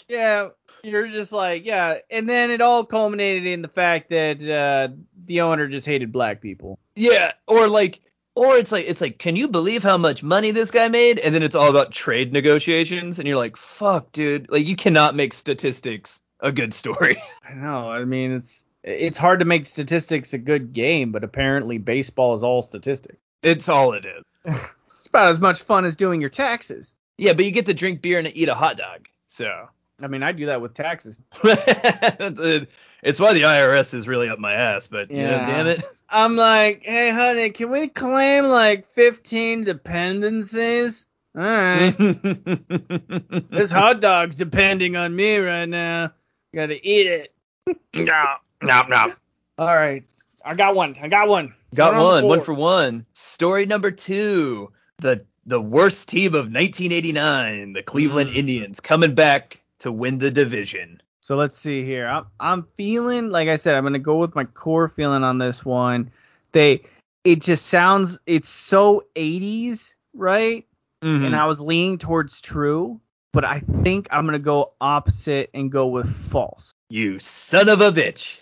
[0.08, 0.50] Yeah.
[0.84, 4.94] You're just like yeah, and then it all culminated in the fact that uh,
[5.26, 6.80] the owner just hated black people.
[6.96, 8.00] Yeah, or like,
[8.36, 11.20] or it's like, it's like, can you believe how much money this guy made?
[11.20, 15.16] And then it's all about trade negotiations, and you're like, fuck, dude, like you cannot
[15.16, 17.22] make statistics a good story.
[17.50, 17.90] I know.
[17.90, 22.44] I mean, it's it's hard to make statistics a good game, but apparently baseball is
[22.44, 23.18] all statistics.
[23.42, 24.24] it's all it is.
[24.86, 26.94] It's about as much fun as doing your taxes.
[27.18, 29.68] Yeah, but you get to drink beer and eat a hot dog, so.
[30.02, 31.22] I mean, I do that with taxes.
[31.44, 35.84] it's why the IRS is really up my ass, but you know, damn it.
[36.10, 41.06] I'm like, hey, honey, can we claim like 15 dependencies?
[41.36, 41.96] All right.
[43.50, 46.12] this hot dog's depending on me right now.
[46.54, 47.34] Gotta eat it.
[47.94, 49.14] no, no, no.
[49.58, 50.04] All right.
[50.46, 50.96] I got one.
[51.02, 51.54] I got one.
[51.74, 53.06] Got One on one, one for one.
[53.14, 54.72] Story number two.
[55.00, 58.36] The the worst team of 1989, the Cleveland Mm.
[58.36, 61.02] Indians, coming back to win the division.
[61.22, 62.08] So let's see here.
[62.08, 65.64] I'm I'm feeling like I said I'm gonna go with my core feeling on this
[65.64, 66.12] one.
[66.52, 66.84] They
[67.24, 70.66] it just sounds it's so 80s, right?
[71.02, 71.26] Mm-hmm.
[71.26, 73.00] And I was leaning towards true,
[73.34, 76.74] but I think I'm gonna go opposite and go with false.
[76.90, 78.40] You son of a bitch.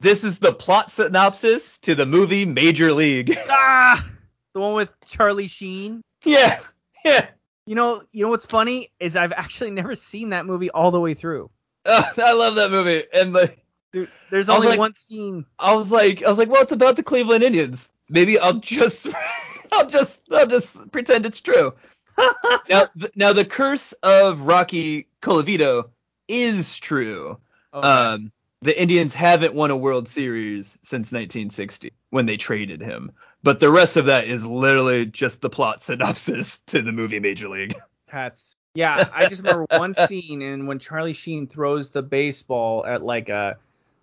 [0.00, 3.36] This is the plot synopsis to the movie Major League.
[3.50, 4.06] ah,
[4.54, 6.02] the one with Charlie Sheen.
[6.24, 6.58] yeah,
[7.04, 7.28] yeah.
[7.66, 11.00] You know, you know what's funny is I've actually never seen that movie all the
[11.00, 11.50] way through.
[11.86, 13.02] I love that movie.
[13.12, 13.62] And like,
[13.92, 15.44] Dude, there's only like- one scene.
[15.58, 17.90] I was like, I was like, well, it's about the Cleveland Indians.
[18.08, 19.06] Maybe I'll just,
[19.72, 21.74] I'll just, I'll just pretend it's true.
[22.68, 25.90] now, th- now the curse of Rocky Colavito
[26.28, 27.38] is true.
[27.74, 27.86] Okay.
[27.86, 33.12] Um, the Indians haven't won a World Series since 1960 when they traded him.
[33.42, 37.48] But the rest of that is literally just the plot synopsis to the movie Major
[37.48, 37.74] League.
[38.08, 38.54] Pats.
[38.74, 43.28] Yeah, I just remember one scene and when Charlie Sheen throws the baseball at like
[43.28, 43.56] a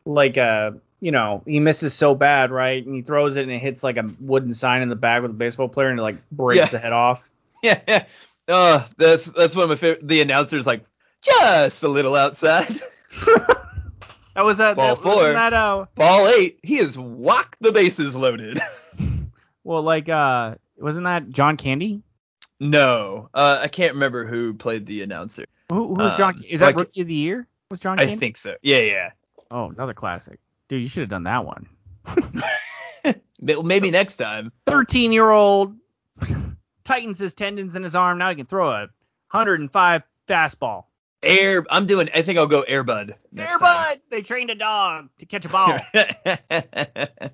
[0.05, 2.85] like a you know, he misses so bad, right?
[2.85, 5.31] And he throws it and it hits like a wooden sign in the back with
[5.31, 6.65] a baseball player and it like breaks Yeah.
[6.67, 7.21] the head off.
[7.61, 8.03] yeah, yeah.
[8.47, 10.07] Oh, that's that's one of my favorite.
[10.07, 10.85] The announcer's like,
[11.21, 12.79] just a little outside.
[14.36, 15.15] That was that, Ball that four.
[15.15, 16.59] wasn't that uh Ball eight.
[16.63, 18.59] He has walked the bases loaded.
[19.63, 22.01] well like uh Wasn't that John Candy?
[22.59, 25.45] No, uh, I can't remember who played the announcer.
[25.69, 26.36] Who, who was John?
[26.36, 27.47] Um, Is that like- Rookie of the Year?
[27.69, 28.55] Was John I think so.
[28.61, 29.09] Yeah, yeah.
[29.51, 30.39] Oh, another classic.
[30.67, 31.67] Dude, you should have done that one.
[33.41, 34.51] Maybe next time.
[34.67, 35.75] 13 year old
[36.84, 38.17] tightens his tendons in his arm.
[38.17, 38.79] Now he can throw a
[39.31, 40.86] 105 fastball.
[41.24, 41.65] Air.
[41.69, 42.09] I'm doing.
[42.13, 43.13] I think I'll go Airbud.
[43.36, 43.99] Airbud!
[44.11, 45.80] They trained a dog to catch a ball.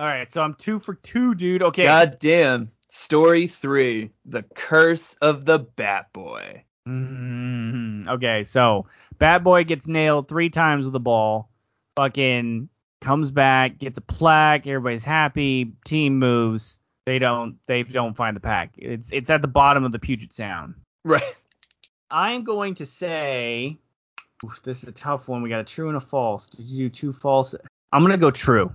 [0.00, 1.62] All right, so I'm two for two, dude.
[1.62, 1.84] Okay.
[1.84, 2.70] God damn.
[2.90, 6.64] Story three: The Curse of the Bat Boy.
[6.88, 8.08] Mhm.
[8.08, 8.86] Okay, so
[9.18, 11.50] bad boy gets nailed three times with the ball.
[11.96, 12.68] Fucking
[13.00, 14.66] comes back, gets a plaque.
[14.66, 15.72] Everybody's happy.
[15.84, 16.78] Team moves.
[17.04, 17.56] They don't.
[17.66, 18.74] They don't find the pack.
[18.78, 20.74] It's it's at the bottom of the Puget Sound.
[21.04, 21.22] Right.
[22.10, 23.78] I'm going to say.
[24.44, 25.42] Oof, this is a tough one.
[25.42, 26.46] We got a true and a false.
[26.46, 27.54] Did you do two false?
[27.92, 28.72] I'm gonna go true.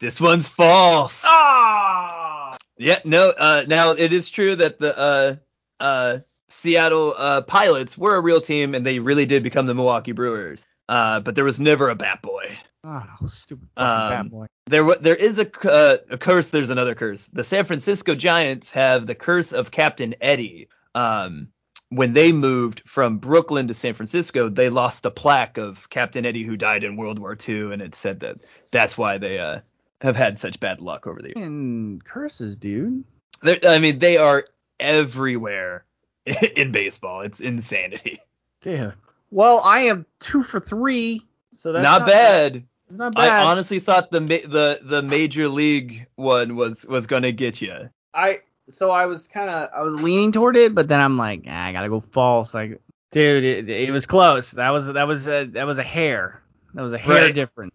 [0.00, 1.22] This one's false.
[1.26, 2.56] Ah!
[2.78, 3.30] Yeah, no.
[3.30, 5.36] Uh, now it is true that the uh,
[5.80, 10.12] uh, Seattle uh, Pilots were a real team, and they really did become the Milwaukee
[10.12, 10.66] Brewers.
[10.88, 12.56] Uh, but there was never a Bat Boy.
[12.84, 14.46] Oh, stupid fucking Um, bad boy.
[14.66, 16.50] There, there is a, uh, a curse.
[16.50, 17.28] There's another curse.
[17.32, 20.68] The San Francisco Giants have the curse of Captain Eddie.
[20.94, 21.48] Um,
[21.90, 26.42] when they moved from Brooklyn to San Francisco, they lost a plaque of Captain Eddie
[26.42, 28.38] who died in World War II, and it said that
[28.70, 29.60] that's why they uh,
[30.00, 31.46] have had such bad luck over the years.
[31.46, 33.04] And curses, dude.
[33.42, 34.46] They're- I mean, they are
[34.80, 35.84] everywhere
[36.56, 37.20] in baseball.
[37.22, 38.20] It's insanity.
[38.62, 38.92] Yeah.
[39.30, 41.22] Well, I am two for three,
[41.52, 42.64] so that's not, bad.
[42.88, 43.28] It's not bad.
[43.28, 47.90] I honestly thought the the the major league one was was gonna get you.
[48.14, 51.42] I so I was kind of I was leaning toward it, but then I'm like,
[51.46, 52.54] ah, I gotta go false.
[52.54, 54.52] Like, dude, it, it was close.
[54.52, 56.42] That was that was a that was a hair.
[56.74, 57.34] That was a hair Right.
[57.34, 57.72] different.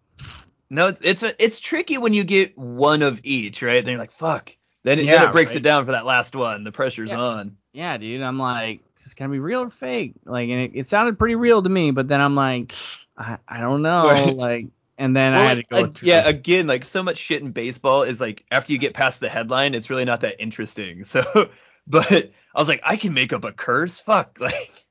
[0.70, 3.84] No, it's it's, a, it's tricky when you get one of each, right?
[3.84, 4.56] Then you're like, fuck.
[4.84, 5.58] Then it, then it breaks right.
[5.58, 6.64] it down for that last one.
[6.64, 7.20] The pressure's Yeah.
[7.20, 7.58] on.
[7.74, 8.22] Yeah, dude.
[8.22, 10.14] I'm like, is this gonna be real or fake?
[10.26, 12.74] Like, and it, it sounded pretty real to me, but then I'm like,
[13.18, 14.04] I, I don't know.
[14.12, 14.36] Right.
[14.36, 14.66] Like,
[14.98, 15.94] and then I had to go.
[16.02, 19.30] yeah, again, like so much shit in baseball is like after you get past the
[19.30, 21.04] headline, it's really not that interesting.
[21.12, 21.50] So,
[21.88, 24.00] but I was like, I can make up a curse.
[24.00, 24.86] Fuck, like.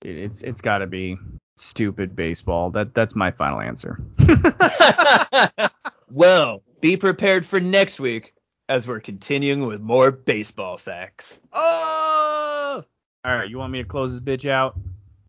[0.00, 1.18] Dude, it's it's got to be
[1.56, 2.70] stupid baseball.
[2.70, 4.00] That that's my final answer.
[6.10, 8.34] well, be prepared for next week
[8.68, 11.38] as we're continuing with more baseball facts.
[11.52, 12.84] Oh!
[13.24, 14.78] All right, you want me to close this bitch out?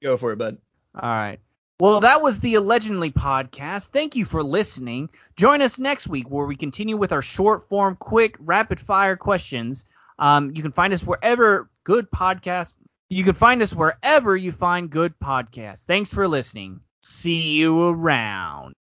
[0.01, 0.57] Go for it, bud.
[0.95, 1.39] All right.
[1.81, 3.87] Well, that was the Allegedly podcast.
[3.87, 5.09] Thank you for listening.
[5.35, 9.85] Join us next week where we continue with our short form, quick, rapid fire questions.
[10.19, 12.73] Um, you can find us wherever good podcasts.
[13.09, 15.85] You can find us wherever you find good podcasts.
[15.85, 16.81] Thanks for listening.
[17.01, 18.75] See you around.